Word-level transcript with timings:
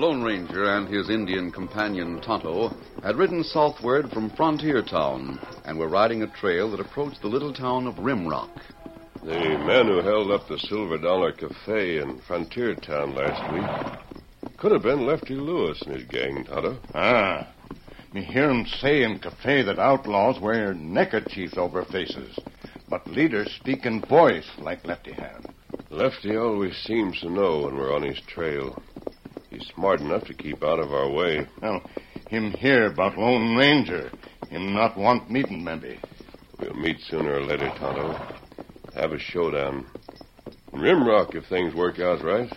Lone 0.00 0.22
Ranger 0.22 0.64
and 0.64 0.88
his 0.88 1.10
Indian 1.10 1.52
companion 1.52 2.22
Tonto 2.22 2.72
had 3.02 3.16
ridden 3.16 3.44
southward 3.44 4.10
from 4.10 4.30
Frontier 4.30 4.80
Town 4.80 5.38
and 5.66 5.78
were 5.78 5.88
riding 5.88 6.22
a 6.22 6.26
trail 6.26 6.70
that 6.70 6.80
approached 6.80 7.20
the 7.20 7.28
little 7.28 7.52
town 7.52 7.86
of 7.86 7.96
Rimrock. 7.96 8.48
The 9.22 9.58
man 9.58 9.88
who 9.88 10.00
held 10.00 10.30
up 10.30 10.48
the 10.48 10.58
Silver 10.58 10.96
Dollar 10.96 11.32
Cafe 11.32 11.98
in 11.98 12.18
Frontier 12.26 12.76
Town 12.76 13.14
last 13.14 13.52
week 13.52 14.56
could 14.56 14.72
have 14.72 14.82
been 14.82 15.04
Lefty 15.04 15.34
Lewis 15.34 15.84
and 15.84 15.94
his 15.94 16.08
gang, 16.08 16.46
Tonto. 16.46 16.78
Ah. 16.94 17.46
Me 18.14 18.22
hear 18.22 18.48
'em 18.48 18.64
say 18.64 19.02
in 19.02 19.18
cafe 19.18 19.60
that 19.60 19.78
outlaws 19.78 20.40
wear 20.40 20.72
neckerchiefs 20.72 21.58
over 21.58 21.82
faces, 21.84 22.40
but 22.88 23.06
leaders 23.06 23.50
speak 23.50 23.84
in 23.84 24.00
voice 24.00 24.48
like 24.62 24.86
Lefty 24.86 25.12
have. 25.12 25.44
Lefty 25.90 26.38
always 26.38 26.74
seems 26.78 27.20
to 27.20 27.28
know 27.28 27.64
when 27.64 27.76
we're 27.76 27.94
on 27.94 28.02
his 28.02 28.20
trail. 28.22 28.80
He's 29.50 29.66
smart 29.74 30.00
enough 30.00 30.24
to 30.26 30.34
keep 30.34 30.62
out 30.62 30.78
of 30.78 30.92
our 30.92 31.10
way. 31.10 31.46
Well, 31.60 31.82
him 32.28 32.52
hear 32.52 32.86
about 32.86 33.18
Lone 33.18 33.56
Ranger. 33.56 34.10
Him 34.48 34.72
not 34.72 34.96
want 34.96 35.30
meeting, 35.30 35.64
maybe. 35.64 35.98
We'll 36.58 36.74
meet 36.74 37.00
sooner 37.00 37.34
or 37.34 37.42
later, 37.42 37.68
Tonto. 37.78 38.12
Have 38.94 39.12
a 39.12 39.18
showdown. 39.18 39.86
In 40.72 40.80
Rimrock 40.80 41.34
if 41.34 41.46
things 41.46 41.74
work 41.74 41.98
out 41.98 42.22
right. 42.22 42.52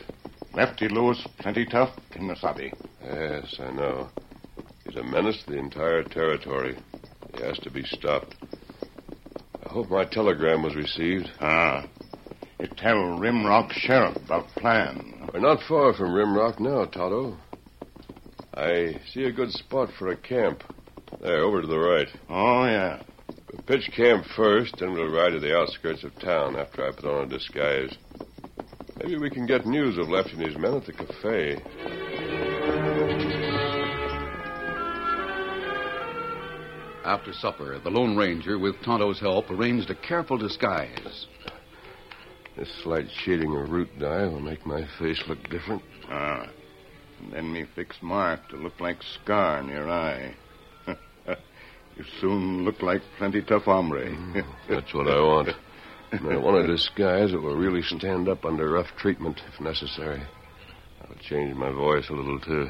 Lefty 0.53 0.87
Lewis 0.87 1.25
plenty 1.39 1.65
tough, 1.65 1.89
Kemosabe. 2.11 2.71
Yes, 3.03 3.55
I 3.59 3.71
know. 3.71 4.09
He's 4.85 4.95
a 4.95 5.03
menace 5.03 5.41
to 5.45 5.51
the 5.51 5.57
entire 5.57 6.03
territory. 6.03 6.77
He 7.35 7.41
has 7.43 7.57
to 7.59 7.71
be 7.71 7.83
stopped. 7.83 8.35
I 9.65 9.69
hope 9.69 9.89
my 9.89 10.05
telegram 10.05 10.61
was 10.61 10.75
received. 10.75 11.31
Ah. 11.41 11.87
It 12.59 12.77
tell 12.77 12.95
Rimrock 12.95 13.71
Sheriff 13.71 14.15
about 14.17 14.47
plan. 14.49 15.22
We're 15.33 15.39
not 15.39 15.63
far 15.67 15.95
from 15.95 16.13
Rimrock 16.13 16.59
now, 16.59 16.85
Tonto. 16.85 17.35
I 18.53 18.99
see 19.11 19.23
a 19.23 19.31
good 19.31 19.51
spot 19.51 19.89
for 19.97 20.09
a 20.09 20.15
camp. 20.15 20.61
There, 21.21 21.39
over 21.39 21.61
to 21.61 21.67
the 21.67 21.79
right. 21.79 22.07
Oh, 22.29 22.65
yeah. 22.65 23.01
We'll 23.51 23.63
pitch 23.63 23.89
camp 23.95 24.25
first, 24.35 24.79
and 24.81 24.93
we'll 24.93 25.11
ride 25.11 25.31
to 25.31 25.39
the 25.39 25.57
outskirts 25.57 26.03
of 26.03 26.13
town 26.19 26.55
after 26.55 26.87
I 26.87 26.91
put 26.91 27.05
on 27.05 27.25
a 27.25 27.27
disguise. 27.27 27.97
Maybe 28.99 29.17
we 29.17 29.31
can 29.31 29.47
get 29.47 29.65
news 29.65 29.97
of 29.97 30.07
Lefty 30.07 30.33
and 30.33 30.41
his 30.45 30.55
men 30.55 30.75
at 30.75 30.85
the 30.85 30.93
cafe. 30.93 31.55
After 37.03 37.33
supper, 37.33 37.79
the 37.79 37.89
Lone 37.89 38.15
Ranger, 38.15 38.59
with 38.59 38.75
Tonto's 38.83 39.19
help, 39.19 39.49
arranged 39.49 39.89
a 39.89 39.95
careful 39.95 40.37
disguise. 40.37 41.25
This 42.55 42.69
slight 42.83 43.07
shading 43.09 43.55
of 43.55 43.71
root 43.71 43.89
dye 43.99 44.27
will 44.27 44.39
make 44.39 44.65
my 44.65 44.85
face 44.99 45.23
look 45.27 45.49
different. 45.49 45.81
Ah. 46.09 46.47
And 47.19 47.33
then 47.33 47.51
me 47.51 47.65
fix 47.75 47.97
mark 48.01 48.47
to 48.49 48.57
look 48.57 48.79
like 48.79 49.01
scar 49.01 49.59
in 49.59 49.69
your 49.69 49.89
eye. 49.89 50.35
you 50.87 52.03
soon 52.19 52.63
look 52.63 52.81
like 52.81 53.01
plenty 53.17 53.41
tough 53.41 53.63
hombre. 53.63 54.15
That's 54.69 54.93
what 54.93 55.07
I 55.07 55.19
want. 55.19 55.49
And 56.11 56.27
I 56.27 56.37
want 56.37 56.57
a 56.57 56.67
disguise 56.67 57.31
that 57.31 57.41
will 57.41 57.55
really 57.55 57.81
stand 57.81 58.29
up 58.29 58.45
under 58.45 58.69
rough 58.69 58.95
treatment 58.97 59.41
if 59.51 59.59
necessary. 59.59 60.21
I'll 61.01 61.15
change 61.15 61.55
my 61.55 61.71
voice 61.71 62.07
a 62.09 62.13
little, 62.13 62.39
too. 62.39 62.69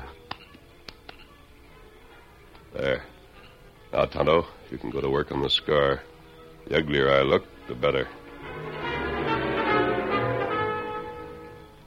There. 2.73 3.03
Now, 3.91 4.05
Tonto, 4.05 4.47
you 4.71 4.77
can 4.77 4.91
go 4.91 5.01
to 5.01 5.09
work 5.09 5.31
on 5.31 5.41
the 5.41 5.49
scar. 5.49 6.01
The 6.67 6.77
uglier 6.77 7.11
I 7.11 7.21
look, 7.21 7.43
the 7.67 7.75
better. 7.75 8.07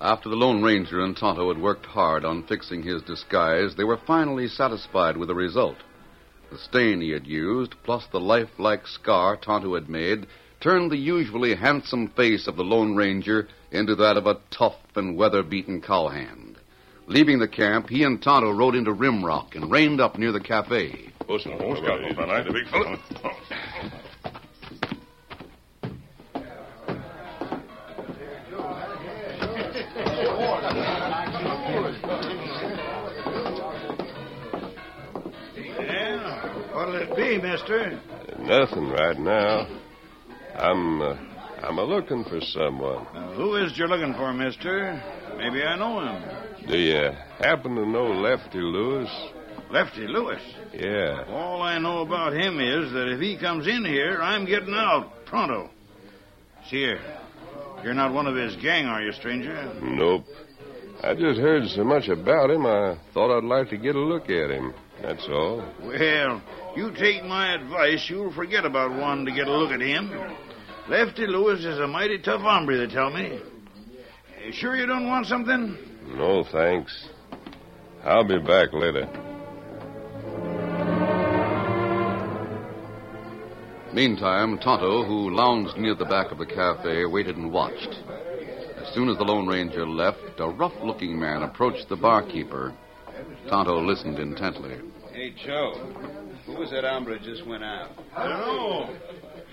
After 0.00 0.28
the 0.28 0.37
Lone 0.37 0.62
Ranger 0.62 1.00
and 1.00 1.16
Tonto 1.16 1.48
had 1.48 1.60
worked 1.60 1.87
hard 1.87 2.25
on 2.25 2.43
fixing 2.43 2.82
his 2.82 3.00
disguise, 3.02 3.75
they 3.75 3.84
were 3.84 3.96
finally 3.96 4.46
satisfied 4.46 5.16
with 5.16 5.28
the 5.28 5.34
result. 5.34 5.78
The 6.50 6.58
stain 6.58 7.00
he 7.00 7.10
had 7.10 7.26
used, 7.26 7.75
plus 7.82 8.06
the 8.06 8.20
lifelike 8.20 8.87
scar 8.87 9.37
Tonto 9.37 9.75
had 9.75 9.88
made, 9.88 10.26
turned 10.60 10.90
the 10.90 10.98
usually 10.98 11.54
handsome 11.54 12.08
face 12.08 12.46
of 12.46 12.56
the 12.56 12.64
Lone 12.64 12.94
Ranger 12.94 13.48
into 13.70 13.94
that 13.96 14.19
of 14.19 14.26
a 14.26 14.38
tough 14.50 14.76
and 14.96 15.16
weather 15.16 15.43
beaten 15.43 15.81
cowhand. 15.81 16.58
Leaving 17.06 17.38
the 17.38 17.49
camp, 17.49 17.88
he 17.88 18.02
and 18.02 18.22
Tonto 18.22 18.50
rode 18.50 18.75
into 18.75 18.92
Rimrock 18.92 19.54
and 19.54 19.70
reined 19.70 20.00
up 20.00 20.19
near 20.19 20.32
the 20.32 20.40
cafe. 20.40 21.10
Oh, 21.28 21.38
so, 21.38 21.52
oh, 21.52 21.75
fella. 21.75 22.44
The 22.44 22.52
big 22.52 22.69
fella. 22.69 22.99
Mister? 37.66 38.00
Nothing 38.38 38.88
right 38.90 39.18
now. 39.18 39.66
I'm, 40.54 41.02
uh, 41.02 41.16
I'm 41.62 41.78
a 41.78 41.84
looking 41.84 42.24
for 42.24 42.40
someone. 42.40 43.06
Uh, 43.14 43.34
who 43.34 43.56
is 43.56 43.76
you 43.76 43.86
looking 43.86 44.14
for, 44.14 44.32
mister? 44.32 45.02
Maybe 45.36 45.62
I 45.62 45.76
know 45.76 46.00
him. 46.00 46.68
Do 46.68 46.78
you 46.78 47.10
happen 47.38 47.74
to 47.74 47.86
know 47.86 48.06
Lefty 48.06 48.58
Lewis? 48.58 49.10
Lefty 49.70 50.06
Lewis? 50.06 50.40
Yeah. 50.72 51.24
All 51.28 51.62
I 51.62 51.78
know 51.78 52.00
about 52.00 52.32
him 52.32 52.60
is 52.60 52.92
that 52.92 53.08
if 53.12 53.20
he 53.20 53.36
comes 53.36 53.66
in 53.66 53.84
here, 53.84 54.20
I'm 54.22 54.46
getting 54.46 54.74
out 54.74 55.26
pronto. 55.26 55.70
See 56.70 56.78
here. 56.78 57.00
You're 57.82 57.94
not 57.94 58.12
one 58.12 58.26
of 58.26 58.34
his 58.34 58.56
gang, 58.56 58.86
are 58.86 59.02
you, 59.02 59.12
stranger? 59.12 59.74
Nope. 59.82 60.24
I 61.02 61.14
just 61.14 61.38
heard 61.38 61.68
so 61.68 61.84
much 61.84 62.08
about 62.08 62.50
him, 62.50 62.64
I 62.64 62.96
thought 63.12 63.36
I'd 63.36 63.44
like 63.44 63.68
to 63.70 63.76
get 63.76 63.94
a 63.94 64.00
look 64.00 64.30
at 64.30 64.50
him. 64.50 64.72
That's 65.02 65.26
all. 65.28 65.64
Well, 65.82 66.43
you 66.75 66.93
take 66.93 67.25
my 67.25 67.54
advice, 67.54 68.06
you'll 68.08 68.32
forget 68.32 68.64
about 68.64 68.90
wanting 68.90 69.26
to 69.26 69.32
get 69.32 69.46
a 69.46 69.52
look 69.52 69.70
at 69.70 69.81
him. 69.81 70.10
Lefty 70.88 71.26
Lewis 71.26 71.64
is 71.64 71.78
a 71.78 71.87
mighty 71.87 72.19
tough 72.19 72.40
hombre, 72.40 72.76
they 72.78 72.93
tell 72.93 73.10
me. 73.10 73.40
Eh, 74.44 74.52
sure 74.52 74.76
you 74.76 74.87
don't 74.87 75.06
want 75.06 75.26
something? 75.26 75.76
No, 76.06 76.44
thanks. 76.44 77.08
I'll 78.04 78.26
be 78.26 78.38
back 78.38 78.72
later. 78.72 79.08
Meantime, 83.92 84.58
Tonto, 84.58 85.04
who 85.04 85.34
lounged 85.34 85.76
near 85.78 85.94
the 85.94 86.04
back 86.04 86.31
of 86.31 86.38
the 86.38 86.46
cafe, 86.46 87.06
waited 87.06 87.37
and 87.37 87.50
watched. 87.50 87.99
As 88.76 88.92
soon 88.94 89.08
as 89.08 89.16
the 89.16 89.25
Lone 89.25 89.46
Ranger 89.46 89.87
left, 89.87 90.38
a 90.38 90.49
rough 90.49 90.75
looking 90.84 91.19
man 91.19 91.42
approached 91.42 91.88
the 91.88 91.96
barkeeper. 91.96 92.75
Tonto 93.48 93.81
listened 93.81 94.19
intently. 94.19 94.76
Hey, 95.12 95.32
Joe. 95.44 95.72
Who 96.46 96.54
was 96.54 96.70
that 96.70 96.84
hombre 96.84 97.19
just 97.20 97.46
went 97.46 97.64
out? 97.64 97.90
I 98.16 98.28
don't 98.28 98.38
know. 98.38 98.96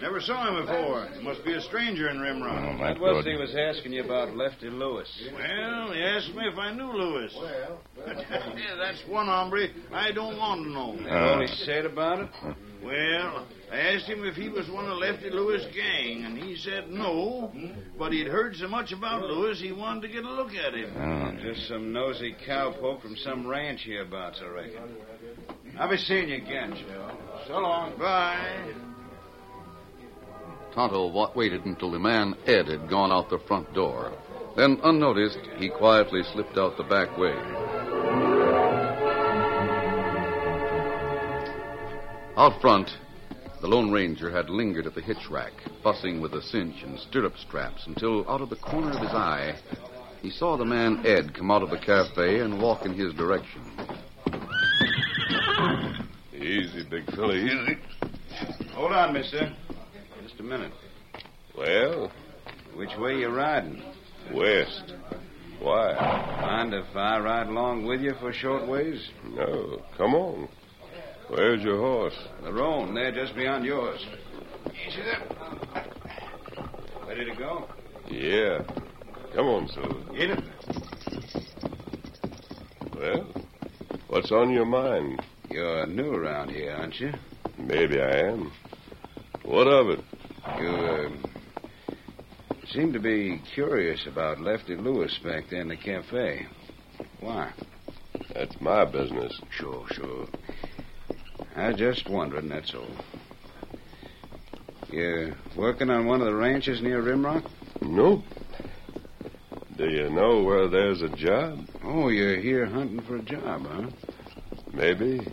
Never 0.03 0.19
saw 0.19 0.49
him 0.49 0.65
before. 0.65 1.07
Must 1.23 1.45
be 1.45 1.53
a 1.53 1.61
stranger 1.61 2.09
in 2.09 2.17
Rimrock. 2.17 2.99
What 2.99 3.15
was 3.15 3.25
he 3.25 3.37
was 3.37 3.55
asking 3.55 3.93
you 3.93 4.03
about 4.03 4.35
Lefty 4.35 4.69
Lewis? 4.69 5.07
Well, 5.33 5.93
he 5.93 6.03
asked 6.03 6.35
me 6.35 6.43
if 6.45 6.57
I 6.57 6.73
knew 6.73 6.91
Lewis. 6.91 7.33
yeah, 8.05 8.75
that's 8.77 9.01
one 9.07 9.27
hombre 9.27 9.69
I 9.93 10.11
don't 10.11 10.37
want 10.37 10.63
to 10.63 10.69
know. 10.69 10.97
That's 10.97 11.09
all 11.09 11.39
he 11.39 11.47
said 11.63 11.85
about 11.85 12.19
it? 12.19 12.29
Well, 12.83 13.47
I 13.71 13.77
asked 13.77 14.07
him 14.07 14.25
if 14.25 14.35
he 14.35 14.49
was 14.49 14.69
one 14.69 14.91
of 14.91 14.97
Lefty 14.97 15.29
Lewis' 15.29 15.65
gang, 15.73 16.25
and 16.25 16.37
he 16.37 16.57
said 16.57 16.89
no, 16.89 17.53
but 17.97 18.11
he'd 18.11 18.27
heard 18.27 18.57
so 18.57 18.67
much 18.67 18.91
about 18.91 19.23
Lewis 19.23 19.61
he 19.61 19.71
wanted 19.71 20.01
to 20.01 20.07
get 20.09 20.25
a 20.25 20.29
look 20.29 20.51
at 20.51 20.73
him. 20.73 20.91
Oh, 20.97 21.31
just 21.41 21.69
some 21.69 21.93
nosy 21.93 22.35
cowpoke 22.45 23.01
from 23.01 23.15
some 23.15 23.47
ranch 23.47 23.83
hereabouts, 23.85 24.41
I 24.43 24.49
reckon. 24.49 24.97
I'll 25.79 25.89
be 25.89 25.95
seeing 25.95 26.27
you 26.27 26.35
again, 26.35 26.75
Joe. 26.75 27.17
So 27.47 27.53
long. 27.53 27.97
Bye. 27.97 28.73
Tonto 30.73 31.31
waited 31.35 31.65
until 31.65 31.91
the 31.91 31.99
man 31.99 32.35
Ed 32.47 32.67
had 32.67 32.89
gone 32.89 33.11
out 33.11 33.29
the 33.29 33.37
front 33.47 33.71
door. 33.73 34.11
Then, 34.55 34.79
unnoticed, 34.83 35.39
he 35.57 35.69
quietly 35.69 36.23
slipped 36.23 36.57
out 36.57 36.77
the 36.77 36.83
back 36.83 37.15
way. 37.17 37.35
Out 42.35 42.59
front, 42.59 42.89
the 43.61 43.67
Lone 43.67 43.91
Ranger 43.91 44.31
had 44.31 44.49
lingered 44.49 44.87
at 44.87 44.95
the 44.95 45.01
hitch 45.01 45.29
rack, 45.29 45.53
fussing 45.83 46.19
with 46.21 46.31
the 46.31 46.41
cinch 46.41 46.81
and 46.83 46.99
stirrup 46.99 47.37
straps 47.37 47.85
until, 47.85 48.27
out 48.27 48.41
of 48.41 48.49
the 48.49 48.55
corner 48.55 48.91
of 48.91 48.99
his 48.99 49.11
eye, 49.11 49.55
he 50.21 50.31
saw 50.31 50.57
the 50.57 50.65
man 50.65 51.05
Ed 51.05 51.35
come 51.35 51.51
out 51.51 51.61
of 51.61 51.69
the 51.69 51.77
cafe 51.77 52.39
and 52.39 52.61
walk 52.61 52.85
in 52.85 52.93
his 52.93 53.13
direction. 53.13 53.61
Easy, 56.33 56.83
big 56.83 57.05
fella, 57.13 57.35
easy. 57.35 57.77
Hold 58.73 58.91
on, 58.91 59.13
mister. 59.13 59.53
A 60.43 60.45
minute. 60.45 60.73
Well, 61.57 62.11
Which 62.75 62.89
way 62.97 63.15
you 63.19 63.29
riding? 63.29 63.81
west. 64.33 64.93
Why? 65.61 65.93
Mind 66.41 66.73
if 66.73 66.93
I 66.93 67.17
ride 67.19 67.47
along 67.47 67.85
with 67.85 68.01
you 68.01 68.13
for 68.19 68.31
a 68.31 68.33
short 68.33 68.67
ways? 68.67 69.09
No, 69.25 69.81
come 69.97 70.13
on. 70.13 70.49
Where's 71.29 71.61
your 71.63 71.77
horse? 71.79 72.17
The 72.43 72.51
roan, 72.51 72.93
there 72.93 73.13
just 73.13 73.35
beyond 73.37 73.63
yours. 73.63 74.05
Easy 74.85 75.01
there. 75.01 75.85
Ready 77.07 77.23
to 77.23 77.35
go? 77.37 77.69
Yeah. 78.09 78.63
Come 79.33 79.45
on, 79.45 79.69
Silver. 79.69 80.13
Get 80.13 80.29
it. 80.31 80.43
Well, 82.97 83.27
what's 84.09 84.31
on 84.33 84.49
your 84.49 84.65
mind? 84.65 85.21
You're 85.49 85.85
new 85.87 86.11
around 86.13 86.49
here, 86.49 86.75
aren't 86.77 86.99
you? 86.99 87.13
Maybe 87.57 88.01
I 88.01 88.27
am. 88.27 88.51
What 89.43 89.67
of 89.67 89.87
it? 89.89 90.02
You, 90.63 90.69
uh, 90.69 91.09
seem 92.71 92.93
to 92.93 92.99
be 92.99 93.41
curious 93.53 94.07
about 94.07 94.39
Lefty 94.39 94.77
Lewis 94.77 95.19
back 95.21 95.49
there 95.49 95.59
in 95.59 95.67
the 95.67 95.75
cafe. 95.75 96.47
Why? 97.19 97.51
That's 98.33 98.55
my 98.61 98.85
business. 98.85 99.37
Sure, 99.51 99.85
sure. 99.91 100.25
I 101.57 101.67
was 101.67 101.77
just 101.77 102.09
wondering, 102.09 102.47
that's 102.47 102.73
all. 102.73 102.87
You 104.89 105.35
working 105.57 105.89
on 105.89 106.05
one 106.05 106.21
of 106.21 106.27
the 106.27 106.33
ranches 106.33 106.81
near 106.81 107.01
Rimrock? 107.01 107.45
Nope. 107.81 108.23
Do 109.75 109.89
you 109.89 110.09
know 110.09 110.43
where 110.43 110.69
there's 110.69 111.01
a 111.01 111.09
job? 111.09 111.59
Oh, 111.83 112.07
you're 112.07 112.39
here 112.39 112.67
hunting 112.67 113.01
for 113.01 113.17
a 113.17 113.21
job, 113.21 113.65
huh? 113.67 113.89
Maybe. 114.71 115.27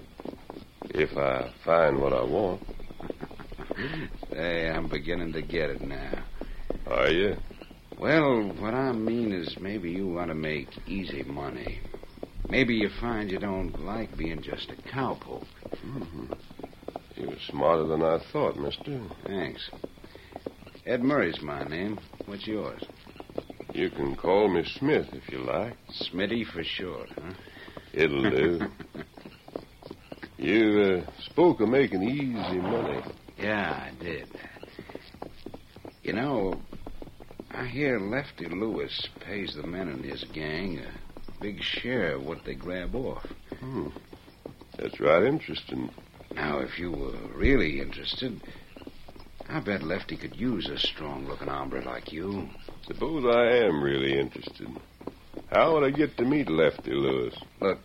If 0.87 1.17
I 1.17 1.53
find 1.65 2.01
what 2.01 2.13
I 2.13 2.25
want. 2.25 2.63
Hey, 4.31 4.69
I'm 4.69 4.89
beginning 4.89 5.33
to 5.33 5.43
get 5.43 5.71
it 5.71 5.81
now. 5.81 6.23
Are 6.87 7.11
you? 7.11 7.37
Well, 7.99 8.53
what 8.59 8.75
I 8.75 8.93
mean 8.93 9.33
is 9.33 9.57
maybe 9.61 9.91
you 9.91 10.09
want 10.09 10.29
to 10.29 10.35
make 10.35 10.69
easy 10.87 11.23
money. 11.25 11.81
Maybe 12.49 12.75
you 12.75 12.89
find 13.01 13.31
you 13.31 13.39
don't 13.39 13.85
like 13.85 14.17
being 14.17 14.43
just 14.43 14.71
a 14.71 14.77
cowpoke. 14.91 15.45
You're 17.17 17.39
smarter 17.51 17.85
than 17.85 18.03
I 18.03 18.19
thought, 18.33 18.57
mister. 18.57 19.01
Thanks. 19.27 19.71
Ed 20.87 21.03
Murray's 21.03 21.41
my 21.41 21.65
name. 21.65 21.99
What's 22.27 22.47
yours? 22.47 22.83
You 23.73 23.91
can 23.91 24.17
call 24.17 24.49
me 24.49 24.65
Smith 24.79 25.09
if 25.13 25.31
you 25.31 25.39
like. 25.39 25.75
Smitty 26.11 26.45
for 26.47 26.65
short, 26.65 27.09
huh? 27.15 27.33
It'll 27.93 28.29
do. 28.31 28.61
you 30.39 31.05
uh, 31.07 31.23
spoke 31.31 31.61
of 31.61 31.69
making 31.69 32.03
easy 32.03 32.59
money. 32.59 33.03
Yeah, 33.41 33.89
I 33.91 34.03
did. 34.03 34.29
You 36.03 36.13
know, 36.13 36.61
I 37.51 37.67
hear 37.67 37.99
Lefty 37.99 38.47
Lewis 38.47 39.09
pays 39.21 39.55
the 39.55 39.63
men 39.63 39.89
in 39.89 40.03
his 40.03 40.25
gang 40.33 40.79
a 40.79 41.41
big 41.41 41.63
share 41.63 42.17
of 42.17 42.25
what 42.25 42.45
they 42.45 42.55
grab 42.55 42.95
off. 42.95 43.27
Hmm. 43.61 43.89
That's 44.77 45.01
right 45.01 45.25
interesting. 45.25 45.91
Now, 46.35 46.59
if 46.59 46.79
you 46.79 46.93
were 46.93 47.19
really 47.35 47.81
interested, 47.81 48.41
I 49.49 49.61
bet 49.61 49.83
Lefty 49.83 50.17
could 50.17 50.37
use 50.37 50.69
a 50.69 50.79
strong 50.79 51.27
looking 51.27 51.49
hombre 51.49 51.83
like 51.85 52.13
you. 52.13 52.49
Suppose 52.87 53.25
I 53.25 53.67
am 53.67 53.83
really 53.83 54.19
interested. 54.19 54.69
How 55.51 55.75
would 55.75 55.85
I 55.85 55.91
get 55.91 56.17
to 56.19 56.25
meet 56.25 56.49
Lefty 56.49 56.93
Lewis? 56.93 57.35
Look, 57.61 57.79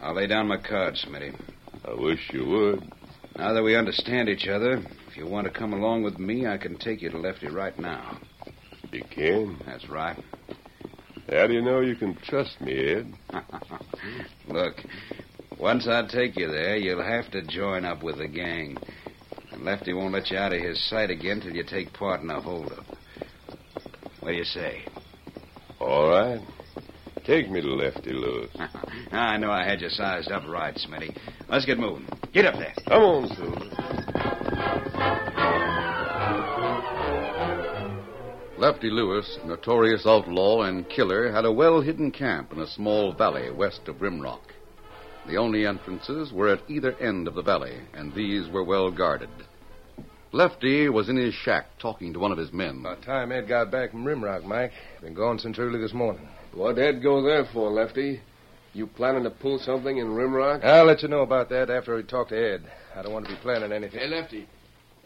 I'll 0.00 0.14
lay 0.14 0.26
down 0.26 0.46
my 0.46 0.58
cards, 0.58 1.04
Smitty. 1.04 1.34
I 1.84 1.94
wish 1.94 2.30
you 2.32 2.46
would. 2.46 2.92
Now 3.36 3.52
that 3.52 3.62
we 3.62 3.76
understand 3.76 4.28
each 4.28 4.46
other, 4.46 4.82
if 5.08 5.16
you 5.16 5.26
want 5.26 5.46
to 5.46 5.52
come 5.52 5.72
along 5.72 6.04
with 6.04 6.18
me, 6.18 6.46
I 6.46 6.56
can 6.56 6.78
take 6.78 7.02
you 7.02 7.10
to 7.10 7.18
Lefty 7.18 7.48
right 7.48 7.76
now. 7.78 8.18
You 8.92 9.02
can. 9.10 9.58
That's 9.66 9.88
right. 9.88 10.16
How 11.30 11.46
do 11.46 11.54
you 11.54 11.62
know 11.62 11.80
you 11.80 11.96
can 11.96 12.16
trust 12.16 12.60
me, 12.60 12.94
Ed? 12.94 13.12
Look, 14.48 14.76
once 15.58 15.88
I 15.88 16.06
take 16.06 16.36
you 16.36 16.48
there, 16.48 16.76
you'll 16.76 17.02
have 17.02 17.30
to 17.32 17.42
join 17.42 17.84
up 17.84 18.02
with 18.02 18.18
the 18.18 18.28
gang. 18.28 18.78
And 19.50 19.64
Lefty 19.64 19.92
won't 19.92 20.12
let 20.12 20.30
you 20.30 20.36
out 20.36 20.52
of 20.52 20.60
his 20.60 20.82
sight 20.88 21.10
again 21.10 21.40
till 21.40 21.54
you 21.54 21.64
take 21.64 21.92
part 21.92 22.20
in 22.20 22.30
a 22.30 22.40
holdup. 22.40 22.84
What 24.20 24.30
do 24.30 24.36
you 24.36 24.44
say? 24.44 24.82
All 25.80 26.08
right. 26.08 26.40
Take 27.24 27.50
me 27.50 27.60
to 27.62 27.68
Lefty 27.68 28.12
Lewis. 28.12 28.50
I 29.12 29.38
know 29.38 29.50
I 29.50 29.64
had 29.64 29.80
you 29.80 29.88
sized 29.88 30.30
up 30.30 30.46
right, 30.46 30.74
Smitty. 30.74 31.16
Let's 31.48 31.64
get 31.64 31.78
moving. 31.78 32.06
Get 32.34 32.46
up 32.46 32.56
there. 32.56 32.74
Come 32.88 33.02
on, 33.02 33.28
Silver. 33.28 33.74
Lefty 38.58 38.90
Lewis, 38.90 39.38
notorious 39.44 40.04
outlaw 40.04 40.62
and 40.62 40.88
killer, 40.88 41.30
had 41.30 41.44
a 41.44 41.52
well 41.52 41.80
hidden 41.80 42.10
camp 42.10 42.52
in 42.52 42.58
a 42.58 42.66
small 42.66 43.12
valley 43.12 43.52
west 43.52 43.82
of 43.86 44.00
Rimrock. 44.00 44.40
The 45.28 45.36
only 45.36 45.64
entrances 45.64 46.32
were 46.32 46.48
at 46.48 46.68
either 46.68 46.96
end 46.96 47.28
of 47.28 47.36
the 47.36 47.42
valley, 47.42 47.78
and 47.92 48.12
these 48.12 48.48
were 48.48 48.64
well 48.64 48.90
guarded. 48.90 49.30
Lefty 50.32 50.88
was 50.88 51.08
in 51.08 51.16
his 51.16 51.34
shack 51.34 51.66
talking 51.78 52.12
to 52.12 52.18
one 52.18 52.32
of 52.32 52.38
his 52.38 52.52
men. 52.52 52.80
About 52.80 53.02
time 53.02 53.30
Ed 53.30 53.46
got 53.46 53.70
back 53.70 53.92
from 53.92 54.04
Rimrock, 54.04 54.42
Mike. 54.42 54.72
Been 55.00 55.14
gone 55.14 55.38
since 55.38 55.56
early 55.60 55.78
this 55.78 55.94
morning. 55.94 56.26
What'd 56.52 56.80
Ed 56.80 57.00
go 57.00 57.22
there 57.22 57.44
for, 57.52 57.70
Lefty? 57.70 58.20
You 58.74 58.88
planning 58.88 59.22
to 59.22 59.30
pull 59.30 59.60
something 59.60 59.98
in 59.98 60.08
Rimrock? 60.08 60.64
I'll 60.64 60.84
let 60.84 61.02
you 61.02 61.08
know 61.08 61.20
about 61.20 61.48
that 61.50 61.70
after 61.70 61.94
we 61.94 62.02
talk 62.02 62.28
to 62.30 62.36
Ed. 62.36 62.64
I 62.96 63.02
don't 63.02 63.12
want 63.12 63.26
to 63.26 63.32
be 63.32 63.40
planning 63.40 63.70
anything. 63.70 64.00
Hey, 64.00 64.08
Lefty. 64.08 64.48